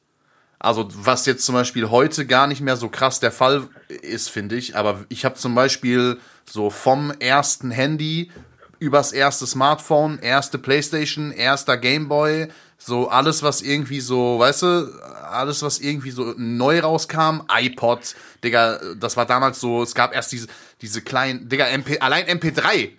[0.60, 4.56] Also was jetzt zum Beispiel heute gar nicht mehr so krass der Fall ist, finde
[4.56, 4.78] ich.
[4.78, 8.32] Aber ich habe zum Beispiel so vom ersten Handy
[8.80, 12.48] übers erste Smartphone, erste Playstation, erster Gameboy,
[12.78, 18.80] so alles, was irgendwie so, weißt du, alles, was irgendwie so neu rauskam, iPod, Digga,
[18.98, 20.48] das war damals so, es gab erst diese,
[20.82, 22.92] diese kleinen, Digga, MP, allein MP3.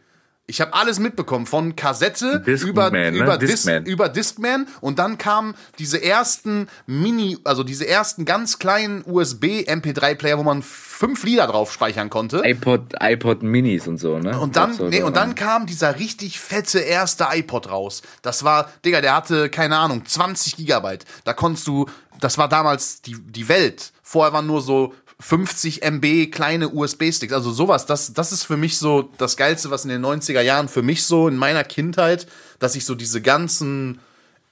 [0.46, 3.08] Ich habe alles mitbekommen, von Kassette Discman, über, ne?
[3.16, 3.86] über, Dis, Discman.
[3.86, 10.42] über Discman und dann kamen diese ersten Mini, also diese ersten ganz kleinen USB-MP3-Player, wo
[10.42, 12.42] man fünf Lieder drauf speichern konnte.
[12.44, 14.38] iPod, iPod Minis und so, ne?
[14.38, 18.02] Und dann, so, nee, und dann ähm, kam dieser richtig fette erste iPod raus.
[18.20, 21.06] Das war, Digga, der hatte, keine Ahnung, 20 Gigabyte.
[21.24, 21.86] Da konntest du,
[22.20, 23.92] das war damals die, die Welt.
[24.02, 24.92] Vorher waren nur so
[25.26, 27.32] 50 MB kleine USB-Sticks.
[27.32, 30.68] Also sowas, das, das ist für mich so das Geilste, was in den 90er Jahren
[30.68, 32.26] für mich so in meiner Kindheit,
[32.58, 34.00] dass ich so diese ganzen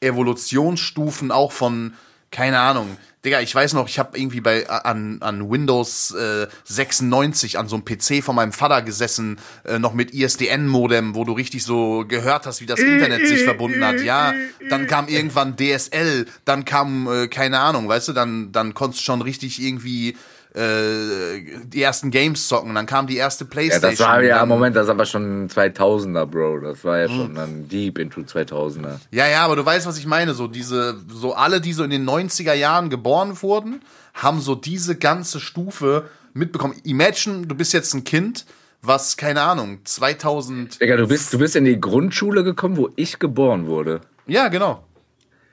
[0.01, 1.93] Evolutionsstufen auch von,
[2.31, 7.59] keine Ahnung, Digga, ich weiß noch, ich habe irgendwie bei an, an Windows äh, 96
[7.59, 11.65] an so einem PC von meinem Vater gesessen, äh, noch mit ISDN-Modem, wo du richtig
[11.65, 14.01] so gehört hast, wie das Internet sich verbunden hat.
[14.01, 14.33] Ja,
[14.71, 19.05] dann kam irgendwann DSL, dann kam, äh, keine Ahnung, weißt du, dann, dann konntest du
[19.05, 20.17] schon richtig irgendwie
[20.55, 23.91] äh, die ersten Games zocken, dann kam die erste Ja, Playstation.
[23.91, 26.61] das war ja, Moment, das ist aber schon 2000er, Bro.
[26.61, 27.17] Das war ja Hm.
[27.17, 28.99] schon dann deep into 2000er.
[29.11, 30.35] Ja, ja, aber du weißt, was ich meine.
[30.35, 33.81] So diese, so alle, die so in den 90er Jahren geboren wurden,
[34.15, 36.75] haben so diese ganze Stufe mitbekommen.
[36.85, 38.45] Imagine, du bist jetzt ein Kind,
[38.83, 40.81] was, keine Ahnung, 2000.
[40.81, 44.01] Digga, du bist, du bist in die Grundschule gekommen, wo ich geboren wurde.
[44.27, 44.85] Ja, genau.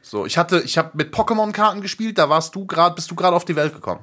[0.02, 3.36] So, ich hatte, ich habe mit Pokémon-Karten gespielt, da warst du gerade, bist du gerade
[3.36, 4.02] auf die Welt gekommen.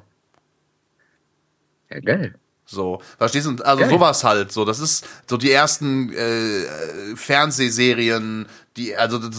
[1.90, 2.34] Ja, geil.
[2.68, 3.62] So, verstehst du?
[3.64, 3.90] Also Geil.
[3.90, 4.50] sowas halt.
[4.50, 9.36] So, das ist so die ersten äh, Fernsehserien, die, also das,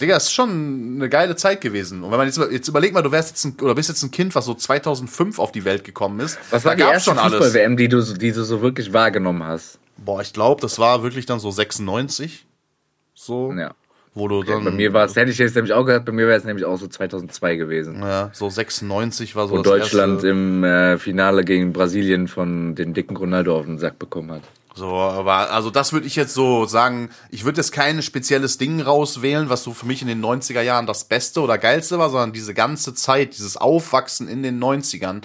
[0.00, 2.02] Digga, ist schon eine geile Zeit gewesen.
[2.02, 4.10] Und wenn man jetzt, jetzt überleg mal, du wärst jetzt ein, oder bist jetzt ein
[4.10, 6.38] Kind, was so 2005 auf die Welt gekommen ist.
[6.50, 9.78] Was war da die erste Fußball-WM, die du, so- die du so wirklich wahrgenommen hast?
[9.98, 12.46] Boah, ich glaube, das war wirklich dann so 96.
[13.14, 13.74] So, Ja.
[14.18, 14.64] Wo du dann.
[14.64, 16.64] Bei mir war es, hätte ich jetzt nämlich auch gesagt, bei mir wäre es nämlich
[16.64, 18.00] auch so 2002 gewesen.
[18.00, 20.28] ja, so 96 war so Wo das Deutschland erste.
[20.28, 24.42] im äh, Finale gegen Brasilien von den dicken Ronaldo auf den Sack bekommen hat.
[24.74, 28.80] So, aber also das würde ich jetzt so sagen, ich würde jetzt kein spezielles Ding
[28.80, 32.32] rauswählen, was so für mich in den 90er Jahren das Beste oder Geilste war, sondern
[32.32, 35.22] diese ganze Zeit, dieses Aufwachsen in den 90ern,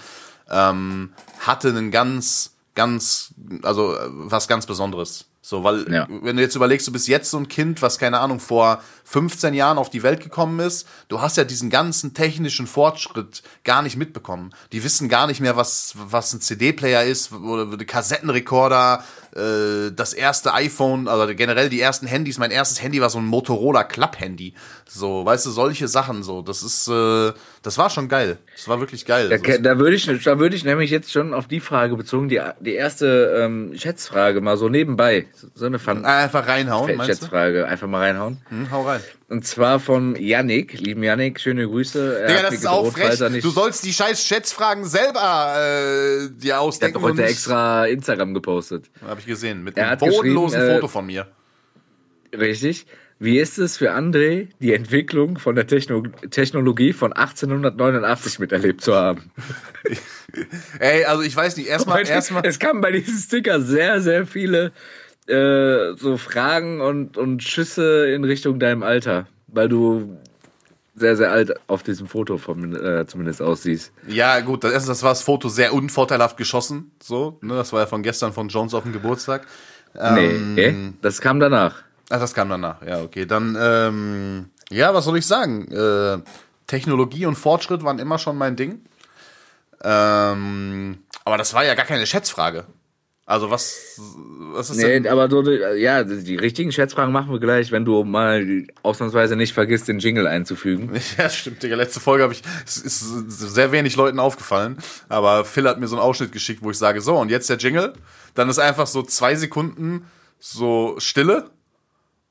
[0.49, 5.25] ähm, hatte einen ganz, ganz, also äh, was ganz Besonderes.
[5.45, 6.07] So, weil, Ja.
[6.09, 9.53] wenn du jetzt überlegst, du bist jetzt so ein Kind, was, keine Ahnung, vor 15
[9.53, 13.97] Jahren auf die Welt gekommen ist, du hast ja diesen ganzen technischen Fortschritt gar nicht
[13.97, 14.55] mitbekommen.
[14.71, 19.03] Die wissen gar nicht mehr, was, was ein CD-Player ist, oder Kassettenrekorder,
[19.35, 22.37] äh, das erste iPhone, also generell die ersten Handys.
[22.37, 24.53] Mein erstes Handy war so ein Motorola Club-Handy.
[24.85, 26.41] So, weißt du, solche Sachen so.
[26.41, 27.31] Das ist, äh,
[27.61, 28.37] das war schon geil.
[28.55, 29.29] Das war wirklich geil.
[29.29, 32.41] Da, da würde ich, da würde ich nämlich jetzt schon auf die Frage bezogen, die,
[32.59, 37.25] die erste ähm, Schätzfrage mal so nebenbei, so eine Fun Einfach reinhauen, meinst du?
[37.25, 38.41] Schätzfrage, einfach mal reinhauen.
[38.49, 39.01] Hm, hau rein.
[39.29, 42.19] Und zwar von Yannick, lieben Yannick, schöne Grüße.
[42.21, 43.17] Er Digga, das ist auch frech.
[43.41, 47.01] Du sollst die scheiß Schätzfragen selber äh, dir hat ausdenken.
[47.01, 48.91] heute und nicht- extra Instagram gepostet.
[49.07, 49.63] Hab ich gesehen.
[49.63, 51.25] Mit Er einem bodenlosen äh, Foto von mir.
[52.37, 52.85] Richtig.
[53.23, 58.93] Wie ist es für André, die Entwicklung von der Techno Technologie von 1889 miterlebt zu
[58.95, 59.31] haben?
[60.79, 62.45] Ey, also ich weiß nicht, erstmal, erstmal.
[62.45, 64.73] es kamen bei diesem Sticker sehr, sehr viele
[65.27, 70.17] äh, so Fragen und, und Schüsse in Richtung deinem Alter, weil du
[70.93, 73.93] sehr, sehr alt auf diesem Foto von, äh, zumindest aussiehst.
[74.05, 76.91] Ja, gut, das, das war das Foto sehr unvorteilhaft geschossen.
[77.01, 77.55] So, ne?
[77.55, 79.47] Das war ja von gestern von Jones auf dem Geburtstag.
[79.97, 81.83] Ähm, nee, das kam danach.
[82.13, 82.79] Ach, das kam danach.
[82.85, 83.25] Ja, okay.
[83.25, 85.67] Dann, ähm, ja, was soll ich sagen?
[85.71, 86.19] Äh,
[86.67, 88.81] Technologie und Fortschritt waren immer schon mein Ding.
[89.83, 92.65] Ähm, aber das war ja gar keine Schätzfrage.
[93.25, 93.99] Also was,
[94.53, 95.07] was ist Nee, denn?
[95.07, 99.87] aber so, ja, die richtigen Schätzfragen machen wir gleich, wenn du mal ausnahmsweise nicht vergisst,
[99.87, 100.91] den Jingle einzufügen.
[101.17, 101.75] Ja, stimmt, Digga.
[101.75, 102.99] Letzte Folge habe ich, es ist
[103.31, 104.77] sehr wenig Leuten aufgefallen,
[105.09, 107.57] aber Phil hat mir so einen Ausschnitt geschickt, wo ich sage, so, und jetzt der
[107.57, 107.93] Jingle.
[108.35, 110.05] Dann ist einfach so zwei Sekunden
[110.39, 111.49] so Stille.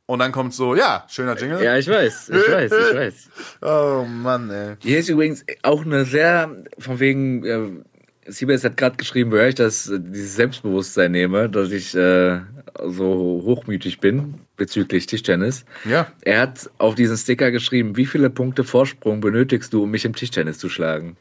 [0.06, 1.62] Und dann kommt so, ja, schöner Jingle.
[1.62, 3.28] Ja, ich weiß, ich weiß, ich weiß.
[3.62, 4.76] Oh Mann, ey.
[4.80, 7.84] Hier ist übrigens auch eine sehr, von wegen, äh,
[8.26, 12.40] Siebes hat gerade geschrieben, woher ich das, äh, dieses Selbstbewusstsein nehme, dass ich äh,
[12.84, 15.64] so hochmütig bin bezüglich Tischtennis.
[15.84, 16.06] Ja.
[16.22, 20.14] Er hat auf diesen Sticker geschrieben, wie viele Punkte Vorsprung benötigst du, um mich im
[20.14, 21.16] Tischtennis zu schlagen?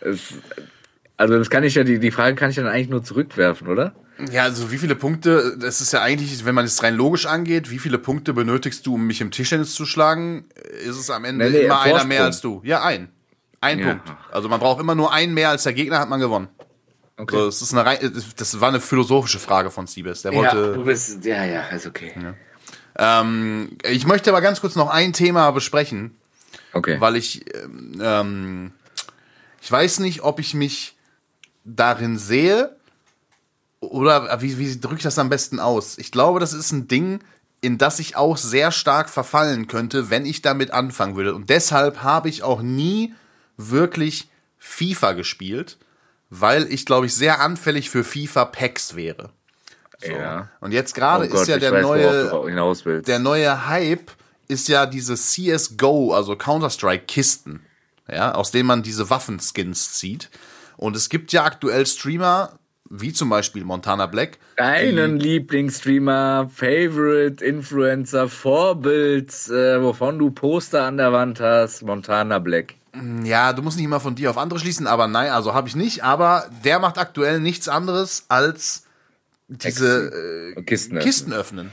[0.00, 0.34] Es,
[1.16, 3.94] also das kann ich ja, die, die Frage kann ich dann eigentlich nur zurückwerfen, oder?
[4.30, 7.70] Ja, also wie viele Punkte, das ist ja eigentlich, wenn man es rein logisch angeht,
[7.70, 10.44] wie viele Punkte benötigst du, um mich im Tischtennis zu schlagen,
[10.84, 12.60] ist es am Ende Nee, nee, immer einer mehr als du.
[12.64, 13.08] Ja, ein.
[13.60, 13.86] Ein Ja.
[13.94, 14.12] Punkt.
[14.30, 16.48] Also man braucht immer nur einen mehr als der Gegner, hat man gewonnen.
[17.16, 17.36] Okay.
[17.36, 20.22] So, das, ist eine, das war eine philosophische Frage von Siebes.
[20.22, 20.56] Der wollte.
[20.56, 22.12] ja, du bist, ja, ja, ist okay.
[22.96, 26.16] Ähm, ich möchte aber ganz kurz noch ein Thema besprechen,
[26.72, 27.00] Okay.
[27.00, 28.72] weil ich, ähm, ähm,
[29.60, 30.96] ich weiß nicht, ob ich mich
[31.64, 32.76] darin sehe
[33.90, 35.98] oder wie, wie drücke ich das am besten aus?
[35.98, 37.20] Ich glaube, das ist ein Ding,
[37.60, 41.34] in das ich auch sehr stark verfallen könnte, wenn ich damit anfangen würde.
[41.34, 43.14] Und deshalb habe ich auch nie
[43.56, 44.28] wirklich
[44.58, 45.78] FIFA gespielt,
[46.30, 49.30] weil ich, glaube ich, sehr anfällig für FIFA-Packs wäre.
[50.04, 50.12] So.
[50.12, 50.48] Ja.
[50.60, 54.10] Und jetzt gerade Oh Gott, ist ja der weiß, neue, der neue Hype
[54.48, 57.64] ist ja diese CSGO, also Counter-Strike-Kisten,
[58.10, 60.30] ja, aus denen man diese Waffenskins zieht.
[60.76, 62.58] Und es gibt ja aktuell Streamer,
[62.90, 64.38] wie zum Beispiel Montana Black.
[64.56, 72.74] Deinen Lieblingsstreamer, Favorite, Influencer, Vorbild, äh, wovon du Poster an der Wand hast, Montana Black.
[73.24, 75.74] Ja, du musst nicht immer von dir auf andere schließen, aber nein, also habe ich
[75.74, 76.04] nicht.
[76.04, 78.84] Aber der macht aktuell nichts anderes als
[79.48, 80.98] diese äh, Kisten.
[81.00, 81.72] Kisten öffnen.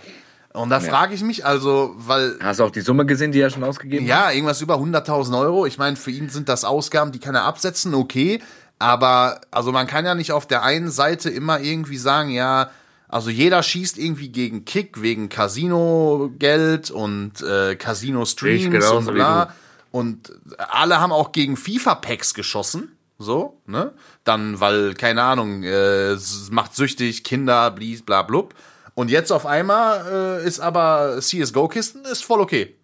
[0.53, 3.49] Und da frage ich mich also, weil Hast du auch die Summe gesehen, die er
[3.49, 4.09] schon ausgegeben hat?
[4.09, 5.65] Ja, irgendwas über 100.000 Euro.
[5.65, 8.41] Ich meine, für ihn sind das Ausgaben, die kann er absetzen, okay.
[8.81, 12.71] Aber, also man kann ja nicht auf der einen Seite immer irgendwie sagen, ja,
[13.07, 19.53] also jeder schießt irgendwie gegen Kick wegen Casino-Geld und äh, Casino-Streams genauso und bla.
[19.91, 22.97] Und alle haben auch gegen FIFA-Packs geschossen.
[23.19, 23.91] So, ne?
[24.23, 26.15] Dann, weil, keine Ahnung, äh,
[26.49, 28.55] macht süchtig, Kinder, blies, bla, blub.
[28.95, 32.75] Und jetzt auf einmal äh, ist aber CSGO-Kisten ist voll okay.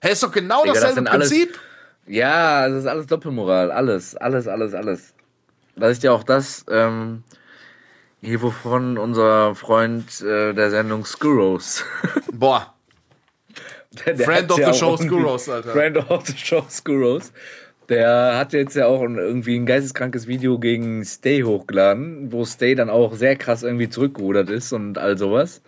[0.00, 1.58] Hey, ist doch genau Digga, das dasselbe alles- Prinzip.
[2.10, 3.70] Ja, das ist alles Doppelmoral.
[3.70, 5.14] Alles, alles, alles, alles.
[5.76, 7.22] Das ist ja auch das, ähm,
[8.20, 11.84] hier wovon unser Freund äh, der Sendung Skurros.
[12.32, 12.74] Boah,
[14.04, 15.70] Der, der Friend of ja the show Skurros, Alter.
[15.70, 17.32] Friend of the Show Skurros.
[17.88, 22.90] Der hat jetzt ja auch irgendwie ein geisteskrankes Video gegen Stay hochgeladen, wo Stay dann
[22.90, 25.62] auch sehr krass irgendwie zurückgerudert ist und all sowas.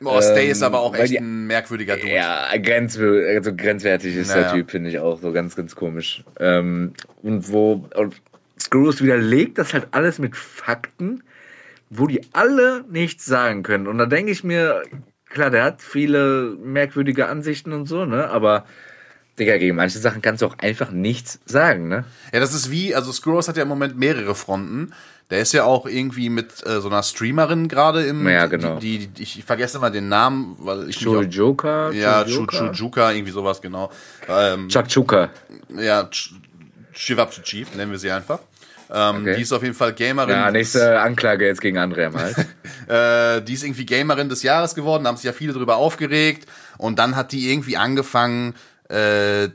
[0.00, 2.10] Boah, Stay Ähm, ist aber auch weil echt die- ein merkwürdiger Dude.
[2.12, 4.42] Ja, grenzw also grenzwertig ist Naja.
[4.42, 5.20] der Typ, finde ich auch.
[5.20, 6.24] So ganz, ganz komisch.
[6.38, 8.20] Ähm, und wo und
[8.58, 11.22] Screws widerlegt das halt alles mit Fakten,
[11.90, 13.86] wo die alle nichts sagen können.
[13.86, 14.82] Und da denke ich mir,
[15.28, 18.28] klar, der hat viele merkwürdige Ansichten und so, ne?
[18.30, 18.64] Aber
[19.38, 22.04] Digga, gegen manche Sachen kannst du auch einfach nichts sagen, ne?
[22.32, 24.92] Ja, das ist wie, also Skurros hat ja im Moment mehrere Fronten.
[25.30, 28.26] Der ist ja auch irgendwie mit äh, so einer Streamerin gerade im.
[28.28, 28.78] Ja, genau.
[28.78, 31.00] Die, die, ich vergesse immer den Namen, weil ich.
[31.00, 31.92] Joker?
[31.92, 32.24] Ja?
[32.24, 33.90] Chuchujuka, irgendwie sowas, genau.
[34.28, 35.28] Ähm, Chuck Chuka.
[35.78, 36.32] ja, Ch-
[36.92, 38.40] Chivapchi Chief, nennen wir sie einfach.
[38.92, 39.36] Ähm, Okay.
[39.36, 40.30] Die ist auf jeden Fall Gamerin.
[40.30, 42.36] Ja, nächste Anklage jetzt gegen André am Hals.
[42.88, 46.48] Äh, die ist irgendwie Gamerin des Jahres geworden, da haben sich ja viele drüber aufgeregt.
[46.76, 48.54] Und dann hat die irgendwie angefangen,
[48.90, 49.50] äh, äh,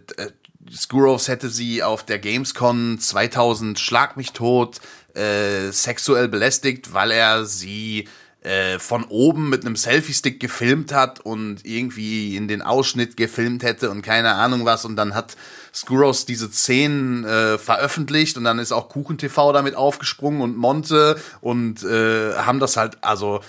[0.74, 4.78] Skuros hätte sie auf der Gamescom 2000 Schlag mich tot
[5.16, 8.08] äh, sexuell belästigt, weil er sie
[8.42, 13.90] äh, von oben mit einem Selfie-Stick gefilmt hat und irgendwie in den Ausschnitt gefilmt hätte
[13.90, 14.86] und keine Ahnung was.
[14.86, 15.36] Und dann hat
[15.74, 21.84] Skuros diese Szenen äh, veröffentlicht und dann ist auch KuchenTV damit aufgesprungen und Monte und
[21.84, 23.42] äh, haben das halt, also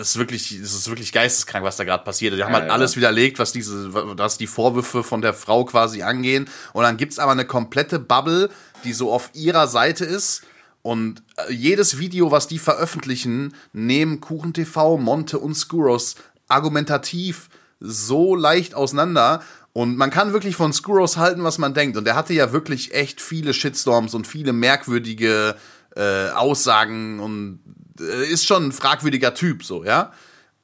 [0.00, 2.34] es ist wirklich, es ist wirklich geisteskrank, was da gerade passiert.
[2.34, 2.72] Die haben Ja, halt ja.
[2.72, 6.48] alles widerlegt, was diese, was die Vorwürfe von der Frau quasi angehen.
[6.72, 8.50] Und dann gibt's aber eine komplette Bubble,
[8.84, 10.42] die so auf ihrer Seite ist.
[10.82, 16.16] Und äh, jedes Video, was die veröffentlichen, nehmen KuchenTV, Monte und Skuros
[16.48, 17.48] argumentativ
[17.80, 19.42] so leicht auseinander.
[19.72, 21.96] Und man kann wirklich von Skuros halten, was man denkt.
[21.96, 25.56] Und der hatte ja wirklich echt viele Shitstorms und viele merkwürdige
[25.94, 27.60] äh, Aussagen und
[28.00, 30.12] äh, ist schon ein fragwürdiger Typ, so, ja.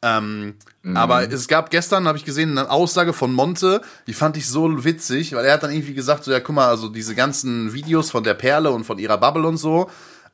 [0.05, 0.57] Ähm,
[0.95, 4.85] Aber es gab gestern, habe ich gesehen, eine Aussage von Monte, die fand ich so
[4.85, 8.11] witzig, weil er hat dann irgendwie gesagt, so, ja, guck mal, also diese ganzen Videos
[8.11, 9.89] von der Perle und von ihrer Bubble und so,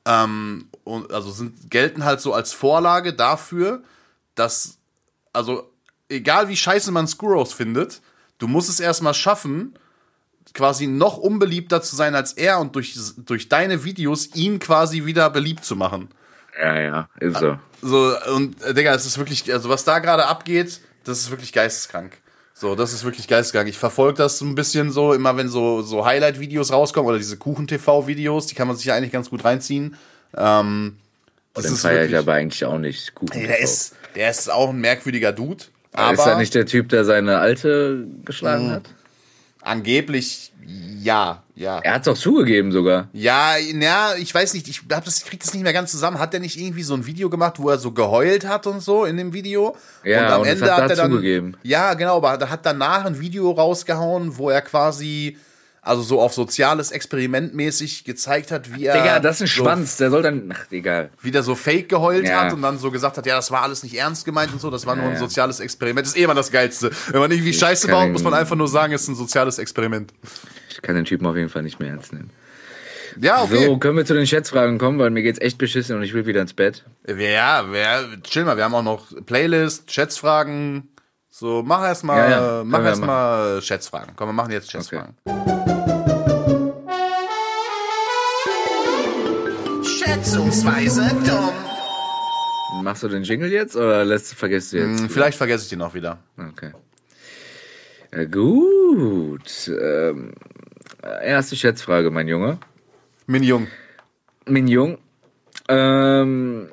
[0.06, 3.84] ähm, und, also sind, gelten halt so als Vorlage dafür,
[4.34, 4.78] dass,
[5.32, 5.70] also,
[6.08, 8.00] egal wie scheiße man Skuros findet,
[8.38, 9.78] du musst es erstmal schaffen,
[10.52, 15.30] quasi noch unbeliebter zu sein als er und durch, durch deine Videos ihn quasi wieder
[15.30, 16.08] beliebt zu machen.
[16.60, 17.58] Ja, ja, ist so.
[17.82, 21.52] So, und äh, Digga, es ist wirklich, also was da gerade abgeht, das ist wirklich
[21.52, 22.18] geisteskrank.
[22.52, 23.68] So, das ist wirklich geisteskrank.
[23.68, 27.38] Ich verfolge das so ein bisschen so, immer wenn so, so Highlight-Videos rauskommen oder diese
[27.38, 29.96] Kuchen-TV-Videos, die kann man sich ja eigentlich ganz gut reinziehen.
[30.36, 30.98] Ähm,
[31.54, 33.14] das Den ist feiere ich aber eigentlich auch nicht.
[33.14, 35.64] Kuchen Ey, der ist, der ist auch ein merkwürdiger Dude.
[35.94, 38.72] Aber ist er nicht der Typ, der seine Alte geschlagen Mhm.
[38.72, 38.82] hat?
[39.62, 40.52] angeblich,
[41.02, 41.78] ja, ja.
[41.78, 43.08] Er hat es auch zugegeben sogar.
[43.12, 46.18] Ja, na, ich weiß nicht, ich hab das, krieg das nicht mehr ganz zusammen.
[46.18, 49.04] Hat der nicht irgendwie so ein Video gemacht, wo er so geheult hat und so
[49.04, 49.76] in dem Video?
[50.04, 51.56] Ja, und das hat er zugegeben.
[51.62, 55.38] Ja, genau, aber er hat danach ein Video rausgehauen, wo er quasi,
[55.90, 58.96] also so auf soziales Experiment mäßig gezeigt hat, wie er.
[58.96, 60.54] Digga, das ist ein so, Schwanz, der soll dann.
[60.54, 61.10] Ach, egal.
[61.20, 62.44] Wieder so fake geheult Ja.
[62.44, 64.70] hat und dann so gesagt hat, ja, das war alles nicht ernst gemeint und so,
[64.70, 65.18] das war nur ein ja.
[65.18, 66.06] soziales Experiment.
[66.06, 66.90] Das ist eh immer das Geilste.
[67.10, 69.58] Wenn man irgendwie Scheiße kann baut, muss man einfach nur sagen, es ist ein soziales
[69.58, 70.14] Experiment.
[70.70, 72.30] Ich kann den Typen auf jeden Fall nicht mehr ernst nehmen.
[73.20, 73.66] Ja, okay.
[73.66, 76.26] So, können wir zu den Schätzfragen kommen, weil mir geht's echt beschissen und ich will
[76.26, 76.84] wieder ins Bett.
[77.08, 80.88] Ja, wer, chill mal, wir haben auch noch Playlist, Schätzfragen.
[81.28, 84.14] So, mach erstmal, Ja, ja, mach erstmal Schätzfragen.
[84.16, 85.16] Komm, wir machen jetzt Schätzfragen.
[90.50, 92.82] Schätzungsweise dumm.
[92.82, 95.00] Machst du den Jingle jetzt oder lässt, vergisst du jetzt?
[95.02, 96.18] Hm, Vielleicht vergesse ich den auch wieder.
[96.36, 96.72] Okay.
[98.12, 99.68] Ja, gut.
[99.68, 100.32] Ähm,
[101.22, 102.58] erste Schätzfrage, mein Junge.
[103.28, 103.68] Min Jung.
[104.46, 104.98] Min Jung.
[105.68, 106.68] Ähm,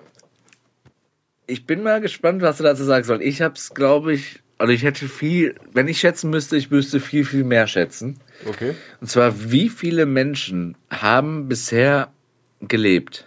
[1.46, 4.82] ich bin mal gespannt, was du dazu sagst, weil ich hab's, glaube ich, also ich
[4.82, 8.20] hätte viel, wenn ich schätzen müsste, ich müsste viel, viel mehr schätzen.
[8.48, 8.74] Okay.
[9.02, 12.12] Und zwar, wie viele Menschen haben bisher
[12.60, 13.27] gelebt?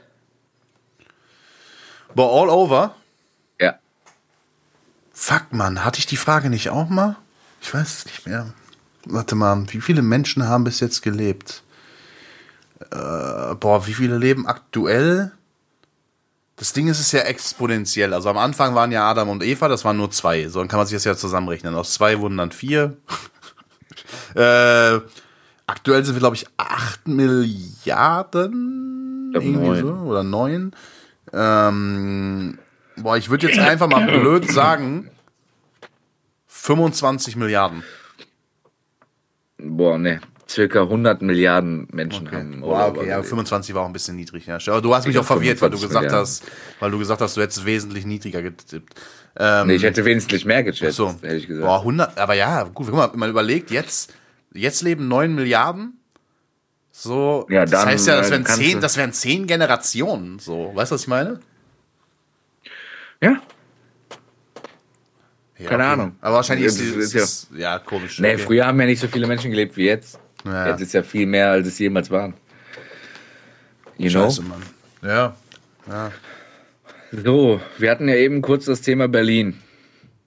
[2.14, 2.94] Boah, all over?
[3.60, 3.78] Ja.
[5.12, 7.16] Fuck, Mann, hatte ich die Frage nicht auch mal?
[7.60, 8.52] Ich weiß es nicht mehr.
[9.04, 11.62] Warte mal, wie viele Menschen haben bis jetzt gelebt?
[12.90, 15.32] Äh, boah, wie viele leben aktuell?
[16.56, 18.12] Das Ding ist, es ist ja exponentiell.
[18.12, 20.48] Also am Anfang waren ja Adam und Eva, das waren nur zwei.
[20.48, 21.74] So, dann kann man sich das ja zusammenrechnen.
[21.74, 22.98] Aus zwei wurden dann vier.
[24.34, 25.00] äh,
[25.66, 27.70] aktuell sind wir, glaube ich, acht Milliarden.
[29.32, 29.80] glaub, irgendwie neun.
[29.80, 30.72] so, oder neun.
[31.32, 32.58] Ähm,
[32.96, 35.08] boah, ich würde jetzt einfach mal blöd sagen,
[36.46, 37.82] 25 Milliarden.
[39.58, 40.20] Boah, ne.
[40.48, 42.60] Circa 100 Milliarden Menschen haben.
[42.60, 43.28] Boah, okay, ja, gelebt.
[43.28, 44.46] 25 war auch ein bisschen niedrig.
[44.46, 44.58] Ja.
[44.66, 46.20] Aber du hast mich Ich auch verwirrt, weil du 25 gesagt Milliarden.
[46.20, 46.44] hast,
[46.80, 48.94] weil du gesagt hast, du hättest wesentlich niedriger getippt.
[49.38, 51.14] Ähm, Nee, ich hätte wesentlich mehr geschätzt, so.
[51.22, 51.64] hätte ich gesagt.
[51.64, 54.12] Boah, 100, aber ja, gut, guck mal, man überlegt, jetzt,
[54.52, 55.99] jetzt leben 9 Milliarden.
[57.02, 60.38] So, Ja, das dann, heißt ja, das äh, wären, zehn, das wären zehn Generationen.
[60.38, 61.40] So, weißt du, was ich meine?
[63.22, 63.40] Ja.
[65.58, 65.92] Ja, Keine okay.
[65.92, 66.16] Ahnung.
[66.20, 68.18] Aber wahrscheinlich Ja, ist, das ist, ist ist ja, komisch.
[68.18, 68.42] Nee, okay.
[68.42, 70.18] früher haben ja nicht so viele Menschen gelebt wie jetzt.
[70.44, 70.68] Ja.
[70.68, 72.34] Jetzt ist ja viel mehr, als es jemals waren.
[73.96, 74.24] You know?
[74.24, 74.62] Scheiße, Mann.
[75.02, 75.34] Ja,
[77.12, 79.58] So, wir hatten ja eben kurz das Thema Berlin.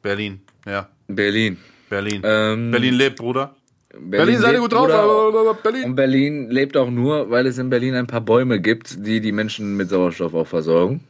[0.01, 1.57] Berlin, ja, Berlin.
[1.87, 2.21] Berlin.
[2.25, 3.55] Ähm, Berlin lebt, Bruder.
[3.99, 4.87] Berlin, seid ihr lebt- gut drauf?
[4.87, 5.83] Bruder, Berlin.
[5.85, 9.31] Und Berlin lebt auch nur, weil es in Berlin ein paar Bäume gibt, die die
[9.31, 11.01] Menschen mit Sauerstoff auch versorgen.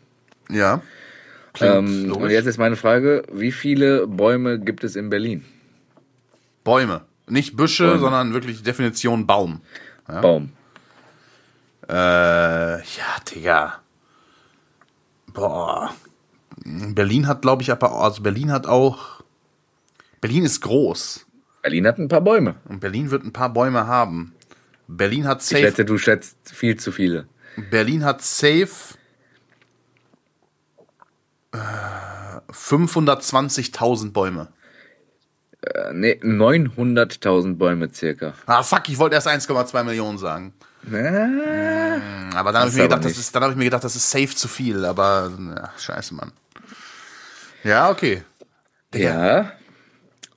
[0.50, 0.82] Ja.
[1.62, 5.46] Ähm, und jetzt ist meine Frage, wie viele Bäume gibt es in Berlin?
[6.64, 7.02] Bäume.
[7.28, 8.00] Nicht Büsche, Bäume.
[8.00, 9.62] sondern wirklich Definition Baum.
[10.08, 10.52] Baum.
[11.88, 12.82] Äh, ja,
[13.34, 13.80] Digga.
[15.34, 15.94] Boah.
[16.66, 19.22] Berlin hat, glaube ich, aber, also Berlin hat auch,
[20.22, 21.23] Berlin ist groß.
[21.64, 22.56] Berlin hat ein paar Bäume.
[22.66, 24.36] Und Berlin wird ein paar Bäume haben.
[24.88, 27.26] Berlin hat Ich safe, wette, du schätzt viel zu viele.
[27.72, 28.98] Berlin hat safe
[31.54, 31.58] äh,
[32.52, 34.50] 520.000 Bäume.
[35.62, 38.34] Äh, nee, 900.000 Bäume circa.
[38.46, 40.54] Ah, fuck, ich wollte erst 1,2 Millionen sagen.
[40.92, 40.98] Äh,
[42.36, 44.10] Aber dann habe ich, mir gedacht, das ist, dann hab ich mir gedacht, das ist
[44.10, 44.84] safe zu viel.
[44.84, 46.34] Aber, ja, scheiße, Mann.
[47.64, 48.24] Ja, okay.
[48.94, 49.54] ja.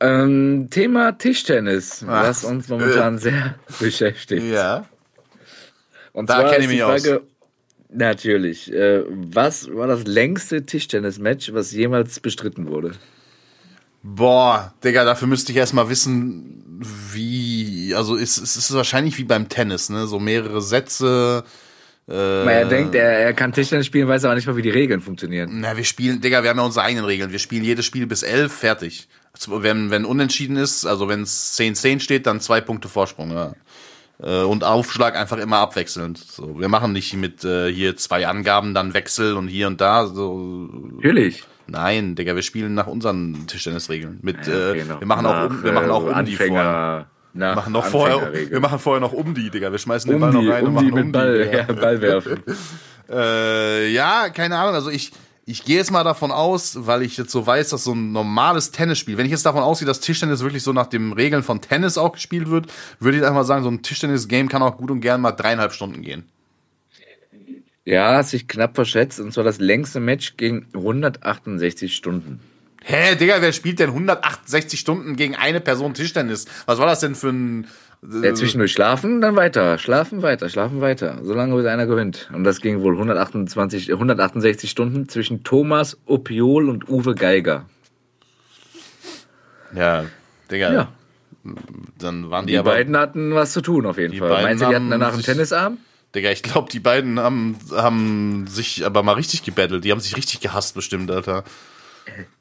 [0.01, 4.45] Ähm, Thema Tischtennis, Ach, was uns momentan sehr beschäftigt.
[4.45, 4.87] Ja.
[6.13, 7.03] Und Da zwar kenn ich mich aus.
[7.03, 7.23] Frage,
[7.91, 12.93] natürlich, äh, was war das längste Tischtennis-Match, was jemals bestritten wurde?
[14.03, 16.63] Boah, Digga, dafür müsste ich erstmal wissen,
[17.13, 17.93] wie.
[17.95, 20.07] Also, es, es ist wahrscheinlich wie beim Tennis, ne?
[20.07, 21.45] So mehrere Sätze.
[22.09, 25.01] Äh, er denkt, er, er kann Tischtennis spielen, weiß aber nicht mal, wie die Regeln
[25.01, 25.51] funktionieren.
[25.61, 27.33] Na, wir spielen, Digga, wir haben ja unsere eigenen Regeln.
[27.33, 29.09] Wir spielen jedes Spiel bis elf, fertig.
[29.49, 33.53] Wenn, wenn unentschieden ist, also wenn es 10-10 steht, dann zwei Punkte Vorsprung, ja.
[34.23, 36.19] Äh, Und Aufschlag einfach immer abwechselnd.
[36.19, 40.07] So, wir machen nicht mit äh, hier zwei Angaben, dann Wechsel und hier und da.
[40.07, 40.69] So.
[40.97, 41.45] Natürlich.
[41.67, 44.19] Nein, Digga, wir spielen nach unseren Tischtennisregeln.
[44.23, 46.37] Mit, Okay, äh, noch wir machen auch, nach, um, wir machen auch äh, um die
[46.37, 47.07] vorher.
[47.35, 49.71] Machen noch vorher, wir machen vorher noch um die, Digga.
[49.71, 51.45] Wir schmeißen den um Ball die, noch rein und um machen die mit um Ball,
[51.45, 51.57] die.
[51.57, 52.43] ja, Ball werfen.
[53.09, 54.75] Äh, ja, keine Ahnung.
[54.75, 55.13] Also ich,
[55.49, 58.73] ich gehe jetzt mal davon aus, weil ich jetzt so weiß, dass so ein normales
[58.73, 61.99] Tennisspiel, wenn ich jetzt davon ausgehe, dass Tischtennis wirklich so nach den Regeln von Tennis
[61.99, 62.67] auch gespielt wird,
[62.99, 65.73] würde ich einfach mal sagen, so ein Tischtennis-Game kann auch gut und gern mal dreieinhalb
[65.73, 66.25] Stunden gehen.
[67.85, 69.21] Ja, hat sich knapp verschätzt.
[69.21, 72.41] Und zwar das längste Match ging 168 Stunden.
[72.83, 76.47] Hä, Digga, wer spielt denn 168 Stunden gegen eine Person Tischtennis?
[76.67, 77.69] Was war das denn für ein...
[78.23, 82.31] Ja, zwischendurch schlafen, dann weiter, schlafen weiter, schlafen weiter, solange bis einer gewinnt.
[82.33, 87.67] Und das ging wohl 128, 168 Stunden zwischen Thomas Opiol und Uwe Geiger.
[89.75, 90.05] Ja,
[90.51, 90.89] Digga, Ja,
[91.99, 92.73] dann waren die, die aber...
[92.73, 94.43] beiden hatten was zu tun auf jeden Fall.
[94.43, 95.79] Meinst du, die hatten danach einen Tennisarm?
[96.15, 99.85] Digga, ich glaube, die beiden haben, haben sich aber mal richtig gebettelt.
[99.85, 101.45] Die haben sich richtig gehasst bestimmt, Alter.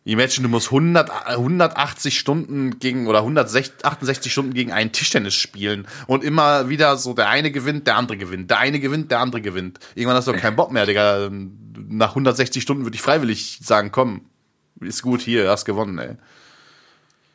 [0.03, 6.23] Imagine, du musst 100, 180 Stunden gegen oder 168 Stunden gegen einen Tischtennis spielen und
[6.23, 9.79] immer wieder so der eine gewinnt, der andere gewinnt, der eine gewinnt, der andere gewinnt.
[9.95, 11.29] Irgendwann hast du doch keinen Bock mehr, Digga.
[11.89, 14.21] Nach 160 Stunden würde ich freiwillig sagen, komm,
[14.79, 16.15] ist gut hier, hast gewonnen, ey.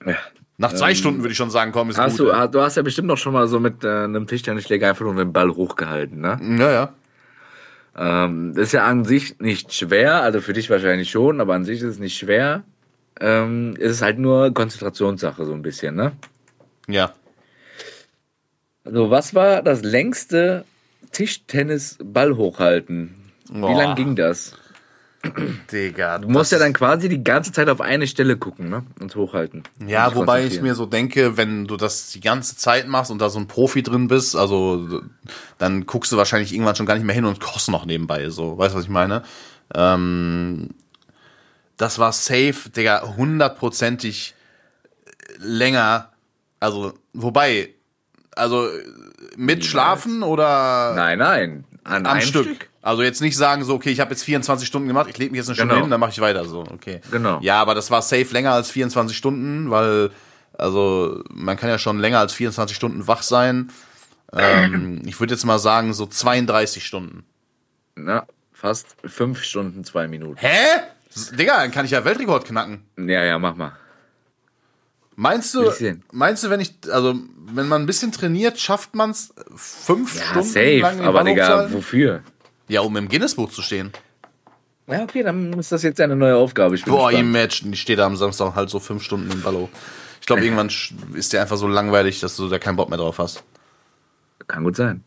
[0.07, 0.16] Ja.
[0.57, 2.28] Nach zwei Stunden würde ich schon sagen, komm, ist Hast gut.
[2.28, 2.51] du, ey.
[2.51, 5.33] du hast ja bestimmt noch schon mal so mit äh, einem Tischtennisschläger einfach nur den
[5.33, 6.39] Ball hochgehalten, ne?
[6.59, 6.93] Ja, ja.
[8.01, 11.66] Ähm, das ist ja an sich nicht schwer, also für dich wahrscheinlich schon, aber an
[11.66, 12.64] sich ist es nicht schwer.
[13.20, 16.12] Ähm, es ist halt nur Konzentrationssache so ein bisschen, ne?
[16.88, 17.12] Ja.
[18.84, 20.64] Also, was war das längste
[21.12, 23.14] Tischtennis-Ball hochhalten?
[23.53, 23.76] Wie Boah.
[23.76, 24.57] lang ging das?
[25.73, 26.18] Digga.
[26.18, 28.85] Du musst ja dann quasi die ganze Zeit auf eine Stelle gucken, ne?
[29.01, 29.64] Und hochhalten.
[29.87, 33.18] Ja, Und wobei ich mir so denke, wenn du das die ganze Zeit machst und
[33.21, 35.03] da so ein Profi drin bist, also
[35.59, 38.57] dann guckst du wahrscheinlich irgendwann schon gar nicht mehr hin und kochst noch nebenbei, so.
[38.57, 39.23] Weißt du, was ich meine?
[39.75, 40.71] Ähm,
[41.77, 44.35] das war safe, Digga, hundertprozentig
[45.39, 46.11] länger.
[46.61, 47.71] Also, wobei,
[48.37, 48.68] also
[49.37, 51.64] mit Schlafen oder Nein, nein.
[51.91, 52.45] An am Stück.
[52.45, 52.68] Stück.
[52.82, 55.38] Also jetzt nicht sagen so, okay, ich habe jetzt 24 Stunden gemacht, ich lege mich
[55.38, 55.84] jetzt eine Stunde Genau.
[55.84, 57.01] hin, dann mache ich weiter so, okay.
[57.11, 57.38] Genau.
[57.43, 60.11] Ja, aber das war safe länger als 24 Stunden, weil
[60.57, 63.70] also man kann ja schon länger als 24 Stunden wach sein.
[64.32, 67.24] Ähm, ich würde jetzt mal sagen so 32 Stunden.
[67.97, 70.36] Na, fast fünf Stunden, zwei Minuten.
[70.38, 70.80] Hä?
[71.32, 72.84] Digga, dann kann ich ja Weltrekord knacken.
[72.97, 73.72] Ja, ja, mach mal.
[75.23, 75.71] Meinst du,
[76.12, 77.14] meinst du, wenn ich, also
[77.53, 80.79] wenn man ein bisschen trainiert, schafft man es fünf Ja, Stunden safe.
[80.79, 82.23] lang den Aber Digga, wofür?
[82.68, 83.93] Ja, um im Guinness-Buch zu stehen.
[84.87, 86.75] Ja, okay, dann ist das jetzt eine neue Aufgabe.
[86.75, 87.29] Ich bin Boah, gespannt.
[87.37, 89.68] Imagine, ich stehe da am Samstag halt so fünf Stunden im Ballo.
[90.23, 90.71] Ich glaube, irgendwann
[91.12, 93.45] ist dir einfach so langweilig, dass du da keinen Bock mehr drauf hast.
[94.47, 95.05] Kann gut sein.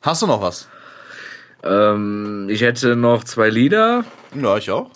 [0.00, 0.68] Hast du noch was?
[1.64, 4.04] Ähm, ich hätte noch zwei Lieder.
[4.40, 4.90] Ja, ich auch.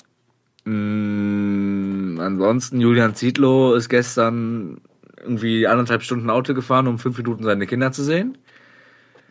[0.69, 4.83] Mm, ansonsten, Julian Zietlow ist gestern
[5.17, 8.37] irgendwie anderthalb Stunden Auto gefahren, um fünf Minuten seine Kinder zu sehen.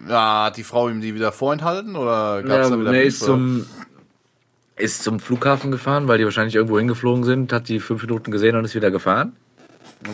[0.08, 3.08] Ja, hat die Frau ihm die wieder vorenthalten oder gab's Ja, da wieder nee, Beef,
[3.14, 3.34] ist oder?
[3.34, 3.66] zum,
[4.78, 8.56] ist zum Flughafen gefahren, weil die wahrscheinlich irgendwo hingeflogen sind, hat die fünf Minuten gesehen
[8.56, 9.34] und ist wieder gefahren.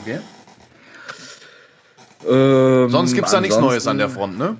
[0.02, 0.20] Okay.
[2.30, 4.58] Ähm, Sonst gibt's da nichts Neues an der Front, ne?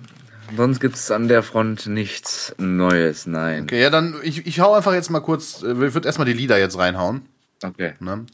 [0.56, 3.64] Sonst gibt's an der Front nichts Neues, nein.
[3.64, 6.34] Okay, ja, dann, ich, ich hau einfach jetzt mal kurz, äh, ich würde erstmal die
[6.34, 7.24] Lieder jetzt reinhauen.
[7.64, 7.94] Okay.
[8.00, 8.26] Ne?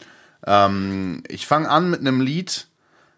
[0.46, 2.68] Ähm, ich fange an mit einem Lied,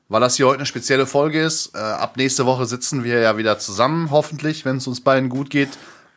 [0.09, 1.75] weil das hier heute eine spezielle Folge ist.
[1.75, 5.49] Äh, ab nächste Woche sitzen wir ja wieder zusammen, hoffentlich, wenn es uns beiden gut
[5.49, 5.69] geht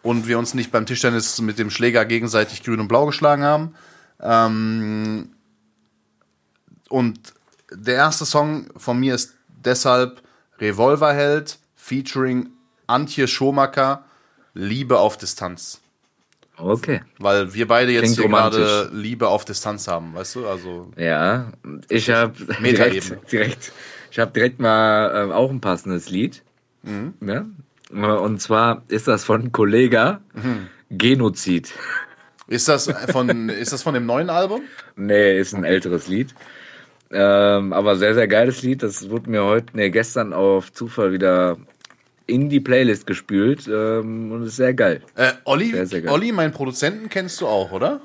[0.03, 3.75] und wir uns nicht beim Tischtennis mit dem Schläger gegenseitig grün und blau geschlagen haben.
[4.21, 5.31] Ähm,
[6.89, 7.19] und
[7.73, 10.23] der erste Song von mir ist deshalb
[10.59, 12.51] Revolverheld featuring
[12.87, 14.05] Antje Schomacker,
[14.55, 15.81] Liebe auf Distanz.
[16.57, 17.01] Okay.
[17.19, 18.61] Weil wir beide jetzt Klingt hier romantisch.
[18.61, 20.47] gerade Liebe auf Distanz haben, weißt du?
[20.47, 21.53] Also Ja,
[21.89, 22.33] ich habe
[22.63, 23.73] direkt, direkt,
[24.13, 26.43] ich habe direkt mal ähm, auch ein passendes Lied.
[26.85, 27.15] Mhm.
[27.21, 27.47] Ne?
[27.91, 30.69] Und zwar ist das von Kollega Mhm.
[30.91, 31.73] Genozid.
[32.47, 34.63] Ist das von, ist das von dem neuen Album?
[34.97, 36.35] Nee, ist ein älteres Lied.
[37.11, 38.83] Ähm, aber sehr, sehr geiles Lied.
[38.83, 41.57] Das wurde mir heute, nee, gestern auf Zufall wieder
[42.27, 45.03] in die Playlist gespült ähm, und ist sehr geil.
[45.15, 46.13] Äh, Olli, Sehr, sehr geil.
[46.13, 48.01] Olli, meinen Produzenten, kennst du auch, oder?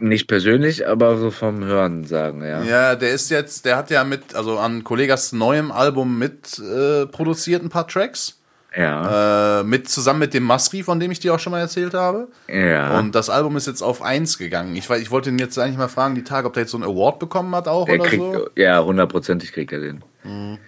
[0.00, 2.62] Nicht persönlich, aber so vom Hören sagen, ja.
[2.62, 7.06] Ja, der ist jetzt, der hat ja mit, also an Kollegas neuem Album mit äh,
[7.06, 8.36] produziert ein paar Tracks.
[8.76, 9.60] Ja.
[9.60, 12.28] Äh, mit, zusammen mit dem Masri, von dem ich dir auch schon mal erzählt habe.
[12.46, 12.96] ja.
[12.98, 14.76] Und das Album ist jetzt auf eins gegangen.
[14.76, 16.84] Ich, ich wollte ihn jetzt eigentlich mal fragen, die Tage, ob der jetzt so einen
[16.84, 18.48] Award bekommen hat auch Der oder kriegt, so.
[18.54, 20.04] ja, hundertprozentig kriegt er den.
[20.22, 20.58] Mhm.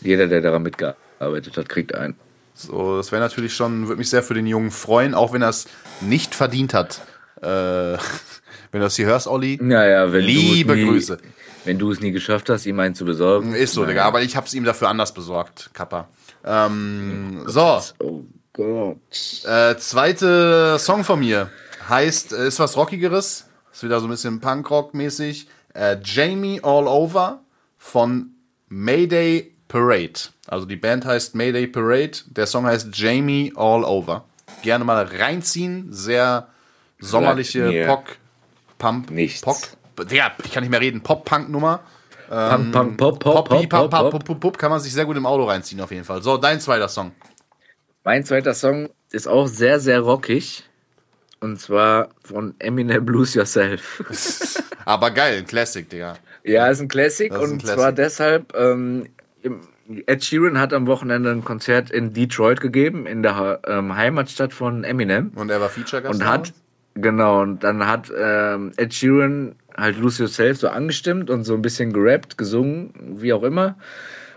[0.00, 2.14] Jeder, der daran mitgearbeitet hat, kriegt einen.
[2.54, 5.48] So, das wäre natürlich schon, würde mich sehr für den Jungen freuen, auch wenn er
[5.48, 5.66] es
[6.00, 7.00] nicht verdient hat.
[7.40, 7.98] Äh, wenn
[8.72, 9.58] du das hier hörst, Olli.
[9.60, 11.18] Naja, wenn Liebe es nie, Grüße.
[11.64, 13.54] Wenn du es nie geschafft hast, ihm einen zu besorgen.
[13.54, 13.92] Ist so, naja.
[13.92, 16.08] Digga, aber ich hab's ihm dafür anders besorgt, Kappa.
[16.44, 19.44] Ähm, so, Oh Gott.
[19.44, 21.50] äh, zweite Song von mir
[21.88, 25.46] heißt, äh, ist was Rockigeres, ist wieder so ein bisschen Punkrock-mäßig.
[25.74, 27.40] Äh, Jamie All Over
[27.78, 28.34] von
[28.68, 30.12] Mayday Parade.
[30.46, 34.24] Also die Band heißt Mayday Parade, der Song heißt Jamie All Over.
[34.62, 36.48] Gerne mal reinziehen, sehr
[37.00, 38.04] sommerliche Pop,
[38.76, 39.40] Pump, nichts.
[39.40, 39.56] Pop,
[40.10, 41.80] Digga, ich kann nicht mehr reden, Pop-Punk-Nummer.
[42.28, 44.40] Pam, pam, pop, pop, Pop, pop, pop, pop, pop, pop.
[44.40, 46.22] pop, kann man sich sehr gut im Auto reinziehen auf jeden Fall.
[46.22, 47.12] So, dein zweiter Song.
[48.04, 50.64] Mein zweiter Song ist auch sehr, sehr rockig.
[51.40, 54.02] Und zwar von Eminem Blues Yourself.
[54.84, 56.16] Aber geil, ein Classic, Digga.
[56.44, 57.32] ja, ist ein Classic.
[57.32, 57.78] Ist ein und Classic.
[57.78, 59.08] zwar deshalb, ähm,
[60.06, 64.84] Ed Sheeran hat am Wochenende ein Konzert in Detroit gegeben, in der ähm, Heimatstadt von
[64.84, 65.32] Eminem.
[65.34, 66.14] Und er war Feature-Gast.
[66.14, 66.52] und hat
[66.94, 71.62] genau und dann hat ähm, Ed Sheeran halt Lose Yourself so angestimmt und so ein
[71.62, 73.76] bisschen gerappt, gesungen, wie auch immer.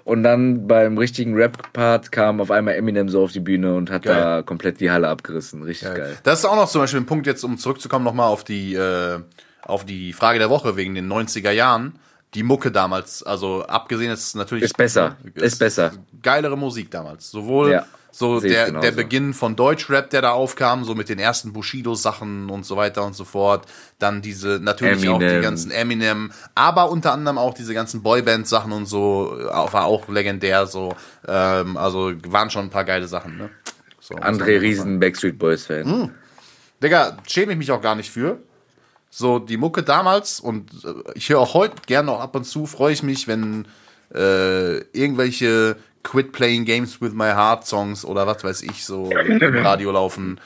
[0.03, 4.03] Und dann beim richtigen Rap-Part kam auf einmal Eminem so auf die Bühne und hat
[4.03, 4.15] Geil.
[4.15, 5.63] da komplett die Halle abgerissen.
[5.63, 6.15] Richtig geil.
[6.21, 9.19] Das ist auch noch zum Beispiel ein Punkt, jetzt um zurückzukommen nochmal auf die, äh,
[9.63, 11.93] auf die Frage der Woche wegen den 90er Jahren.
[12.35, 14.65] Die Mucke damals, also abgesehen ist natürlich.
[14.65, 15.93] Ist besser, ist besser.
[16.21, 17.31] Geilere Musik damals.
[17.31, 21.51] Sowohl Ja, so der, der Beginn von Deutschrap, der da aufkam, so mit den ersten
[21.51, 23.65] Bushido-Sachen und so weiter und so fort.
[23.99, 25.41] Dann diese, natürlich auch die Eminem.
[25.41, 30.65] ganzen Eminem, aber unter anderem auch diese ganzen Boyband-Sachen und so, äh, war auch legendär
[30.65, 30.95] so.
[31.27, 33.49] Ähm, also waren schon ein paar geile Sachen, ne?
[33.99, 35.83] So, André Riesen, Backstreet Boys Fan.
[35.83, 36.11] Hm.
[36.81, 38.39] Digga, schäme ich mich auch gar nicht für.
[39.17, 42.65] So, die Mucke damals und äh, ich höre auch heute gerne noch ab und zu,
[42.65, 43.65] freue ich mich, wenn
[44.13, 49.55] äh, irgendwelche Quit Playing Games with My Heart Songs oder was weiß ich so im
[49.59, 50.41] Radio laufen.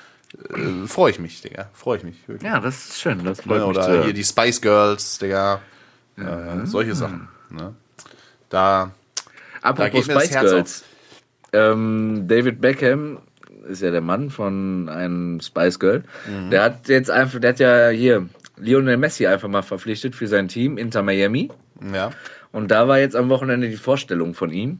[0.53, 1.67] Äh, freue ich mich, Digga.
[1.73, 2.15] Freue ich mich.
[2.27, 2.47] Wirklich.
[2.47, 3.23] Ja, das ist schön.
[3.25, 4.03] Das freut Ne, mich oder hören.
[4.03, 5.61] hier die Spice Girls, Digga.
[6.15, 7.27] Äh, solche Sachen.
[7.49, 7.73] Ne?
[8.49, 8.91] Da,
[9.63, 10.83] da Apropos das Spice Girls.
[11.53, 13.17] Ähm, David Beckham
[13.67, 16.03] ist ja der Mann von einem Spice Girl.
[16.27, 16.51] Mhm.
[16.51, 18.29] Der hat jetzt einfach, der hat ja hier
[18.59, 21.49] Lionel Messi einfach mal verpflichtet für sein Team Inter Miami.
[21.93, 22.11] ja.
[22.51, 24.79] Und da war jetzt am Wochenende die Vorstellung von ihm.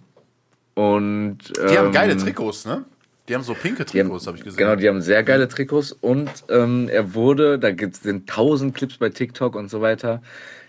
[0.74, 2.84] Und Die haben ähm, geile Trikots, ne?
[3.28, 4.58] Die haben so pinke Trikots, habe ich gesehen.
[4.58, 8.98] Genau, die haben sehr geile Trikots und ähm, er wurde, da gibt's sind tausend Clips
[8.98, 10.24] bei TikTok und so weiter,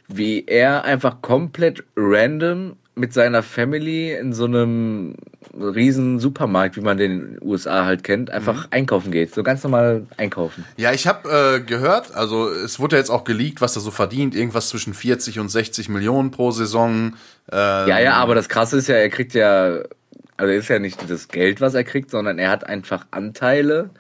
[0.09, 5.15] wie er einfach komplett random mit seiner Family in so einem
[5.55, 8.69] riesen Supermarkt, wie man den USA halt kennt, einfach Mhm.
[8.73, 9.33] einkaufen geht.
[9.35, 10.65] So ganz normal einkaufen.
[10.77, 11.29] Ja, ich habe
[11.59, 14.93] äh, gehört, also es wurde ja jetzt auch geleakt, was er so verdient, irgendwas zwischen
[14.93, 17.15] 40 und 60 Millionen pro Saison.
[17.51, 19.79] Äh, Ja, ja, aber das Krasse ist ja, er kriegt ja,
[20.37, 23.91] also ist ja nicht das Geld, was er kriegt, sondern er hat einfach Anteile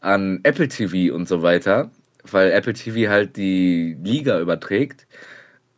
[0.00, 1.90] an Apple TV und so weiter,
[2.30, 5.06] weil Apple TV halt die Liga überträgt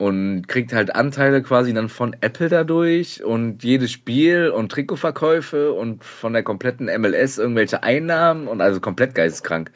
[0.02, 6.02] und kriegt halt Anteile quasi dann von Apple dadurch und jedes Spiel und Trikotverkäufe und
[6.02, 9.70] von der kompletten MLS irgendwelche Einnahmen und also komplett geisteskrank.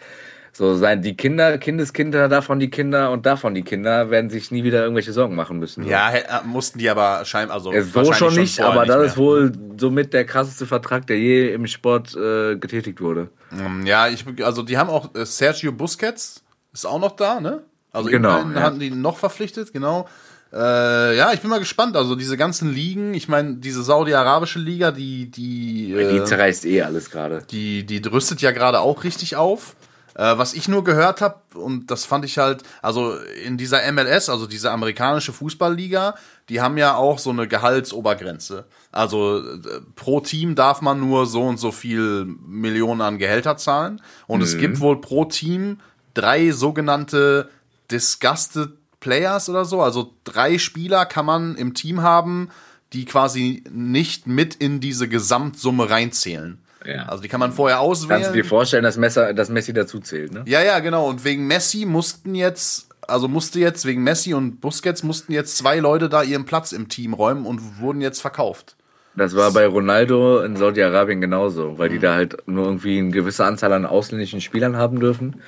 [0.51, 4.65] So sein, die Kinder, Kindeskinder, davon die Kinder und davon die Kinder werden sich nie
[4.65, 5.85] wieder irgendwelche Sorgen machen müssen.
[5.85, 5.91] So.
[5.91, 9.07] Ja, äh, mussten die aber scheinbar, also Ja, so schon nicht, vorher aber das mehr.
[9.07, 13.29] ist wohl somit der krasseste Vertrag, der je im Sport äh, getätigt wurde.
[13.53, 17.63] Ähm, Ja, ich, also die haben auch äh, Sergio Busquets ist auch noch da, ne?
[17.97, 18.61] Also Genau, ja.
[18.63, 20.09] hatten die noch verpflichtet, genau.
[20.53, 21.97] Äh, ja, ich bin mal gespannt.
[21.97, 26.83] Also diese ganzen Ligen, ich meine, diese saudi-arabische Liga, die die Die äh, zerreißt eh
[26.83, 27.43] alles gerade.
[27.51, 29.75] die die rüstet ja gerade auch richtig auf.
[30.15, 34.31] Äh, was ich nur gehört habe und das fand ich halt, also in dieser MLS,
[34.31, 36.15] also diese amerikanische Fußballliga,
[36.49, 38.65] die haben ja auch so eine Gehaltsobergrenze.
[38.93, 39.59] Also äh,
[39.95, 44.57] pro Team darf man nur so und so viel Millionen an Gehälter zahlen und es
[44.57, 45.81] gibt wohl pro Team
[46.15, 47.51] drei sogenannte
[47.91, 48.71] disgusted
[49.01, 52.51] Players oder so, also drei Spieler kann man im Team haben,
[52.93, 56.59] die quasi nicht mit in diese Gesamtsumme reinzählen.
[56.85, 57.07] Ja.
[57.07, 58.23] Also die kann man vorher auswählen.
[58.23, 60.45] Kannst du dir vorstellen, dass, Messer, dass Messi dazu zählt, ne?
[60.47, 61.09] Ja, ja, genau.
[61.09, 65.79] Und wegen Messi mussten jetzt, also musste jetzt wegen Messi und Busquets mussten jetzt zwei
[65.79, 68.77] Leute da ihren Platz im Team räumen und wurden jetzt verkauft.
[69.17, 73.47] Das war bei Ronaldo in Saudi-Arabien genauso, weil die da halt nur irgendwie eine gewisse
[73.47, 75.41] Anzahl an ausländischen Spielern haben dürfen.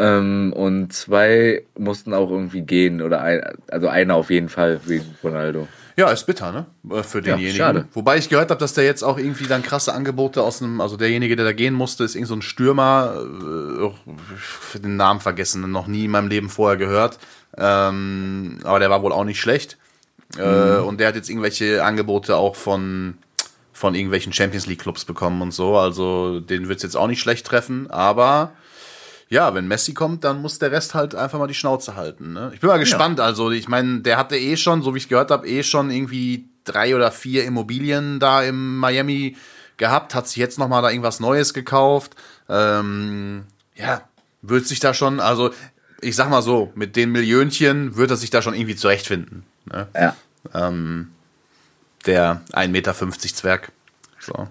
[0.00, 5.04] Ähm, und zwei mussten auch irgendwie gehen, oder ein, also einer auf jeden Fall wegen
[5.22, 5.68] Ronaldo.
[5.96, 6.66] Ja, ist bitter, ne?
[6.90, 7.58] Äh, Für denjenigen.
[7.58, 7.84] schade.
[7.92, 10.96] Wobei ich gehört habe, dass der jetzt auch irgendwie dann krasse Angebote aus einem, also
[10.96, 13.14] derjenige, der da gehen musste, ist irgend so ein Stürmer,
[14.74, 17.18] äh, den Namen vergessen, noch nie in meinem Leben vorher gehört.
[17.58, 19.76] Ähm, aber der war wohl auch nicht schlecht.
[20.38, 23.18] Äh, und der hat jetzt irgendwelche Angebote auch von,
[23.74, 25.76] von irgendwelchen Champions League Clubs bekommen und so.
[25.76, 28.52] Also den wird's jetzt auch nicht schlecht treffen, aber
[29.30, 32.32] ja, wenn Messi kommt, dann muss der Rest halt einfach mal die Schnauze halten.
[32.32, 32.50] Ne?
[32.52, 33.20] Ich bin mal gespannt.
[33.20, 36.48] Also, ich meine, der hatte eh schon, so wie ich gehört habe, eh schon irgendwie
[36.64, 39.36] drei oder vier Immobilien da im Miami
[39.76, 42.16] gehabt, hat sich jetzt noch mal da irgendwas Neues gekauft.
[42.48, 43.44] Ähm,
[43.76, 44.02] ja,
[44.42, 45.50] wird sich da schon, also
[46.00, 49.44] ich sag mal so, mit den Millionchen wird er sich da schon irgendwie zurechtfinden.
[49.66, 49.86] Ne?
[49.94, 50.16] Ja.
[52.06, 53.72] Der 1,50 Meter Zwerg.
[54.18, 54.48] So.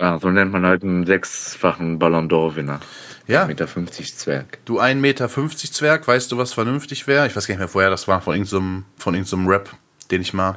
[0.00, 2.80] Ah, so nennt man halt einen sechsfachen Ballon d'Or-Winner.
[3.26, 3.44] Ja.
[3.44, 4.58] 1,50 Meter Zwerg.
[4.64, 7.26] Du 1,50 Meter Zwerg, weißt du, was vernünftig wäre?
[7.26, 9.68] Ich weiß gar nicht mehr, woher das war, von irgendeinem, von irgendeinem Rap,
[10.10, 10.56] den ich mal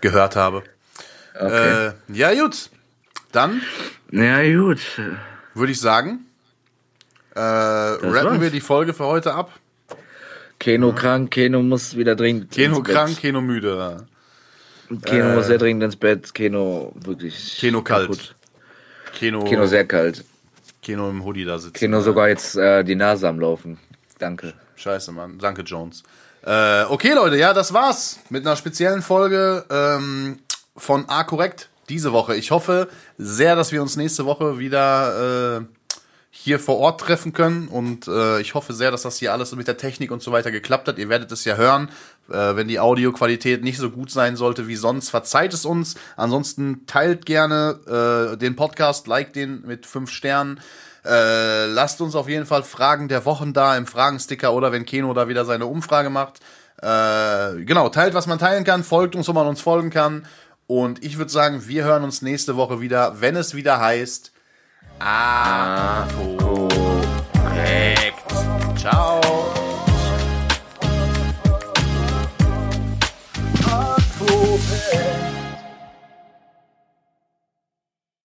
[0.00, 0.62] gehört habe.
[1.38, 1.88] Okay.
[1.88, 2.70] Äh, ja, gut.
[3.32, 3.60] Dann
[4.12, 4.80] ja, gut.
[5.52, 6.20] würde ich sagen,
[7.34, 9.52] äh, rappen wir die Folge für heute ab.
[10.58, 12.94] Keno krank, Keno muss wieder dringend Keno ins Bett.
[12.94, 14.06] krank, Keno müde.
[15.04, 16.32] Keno muss sehr dringend ins Bett.
[16.34, 17.58] Keno wirklich.
[17.60, 18.34] Keno kalt.
[19.18, 20.24] Keno, Keno sehr kalt.
[20.82, 21.74] Keno im Hoodie da sitzen.
[21.74, 23.78] Keno sogar jetzt äh, die Nase am Laufen.
[24.18, 24.54] Danke.
[24.76, 25.38] Scheiße, Mann.
[25.38, 26.02] Danke, Jones.
[26.42, 30.38] Äh, okay, Leute, ja, das war's mit einer speziellen Folge ähm,
[30.76, 32.36] von A korrekt diese Woche.
[32.36, 32.88] Ich hoffe
[33.18, 35.64] sehr, dass wir uns nächste Woche wieder äh,
[36.30, 39.66] hier vor Ort treffen können und äh, ich hoffe sehr, dass das hier alles mit
[39.66, 40.98] der Technik und so weiter geklappt hat.
[40.98, 41.90] Ihr werdet es ja hören.
[42.30, 45.96] Äh, wenn die Audioqualität nicht so gut sein sollte wie sonst, verzeiht es uns.
[46.16, 50.60] Ansonsten teilt gerne äh, den Podcast, liked den mit fünf Sternen.
[51.04, 55.14] Äh, lasst uns auf jeden Fall Fragen der Wochen da im Fragensticker oder wenn Keno
[55.14, 56.40] da wieder seine Umfrage macht.
[56.82, 60.26] Äh, genau, teilt, was man teilen kann, folgt uns, wo man uns folgen kann.
[60.66, 64.32] Und ich würde sagen, wir hören uns nächste Woche wieder, wenn es wieder heißt.
[65.00, 66.06] Ah,
[66.38, 68.14] korrekt.
[68.76, 69.59] Ciao.
[74.32, 75.29] open.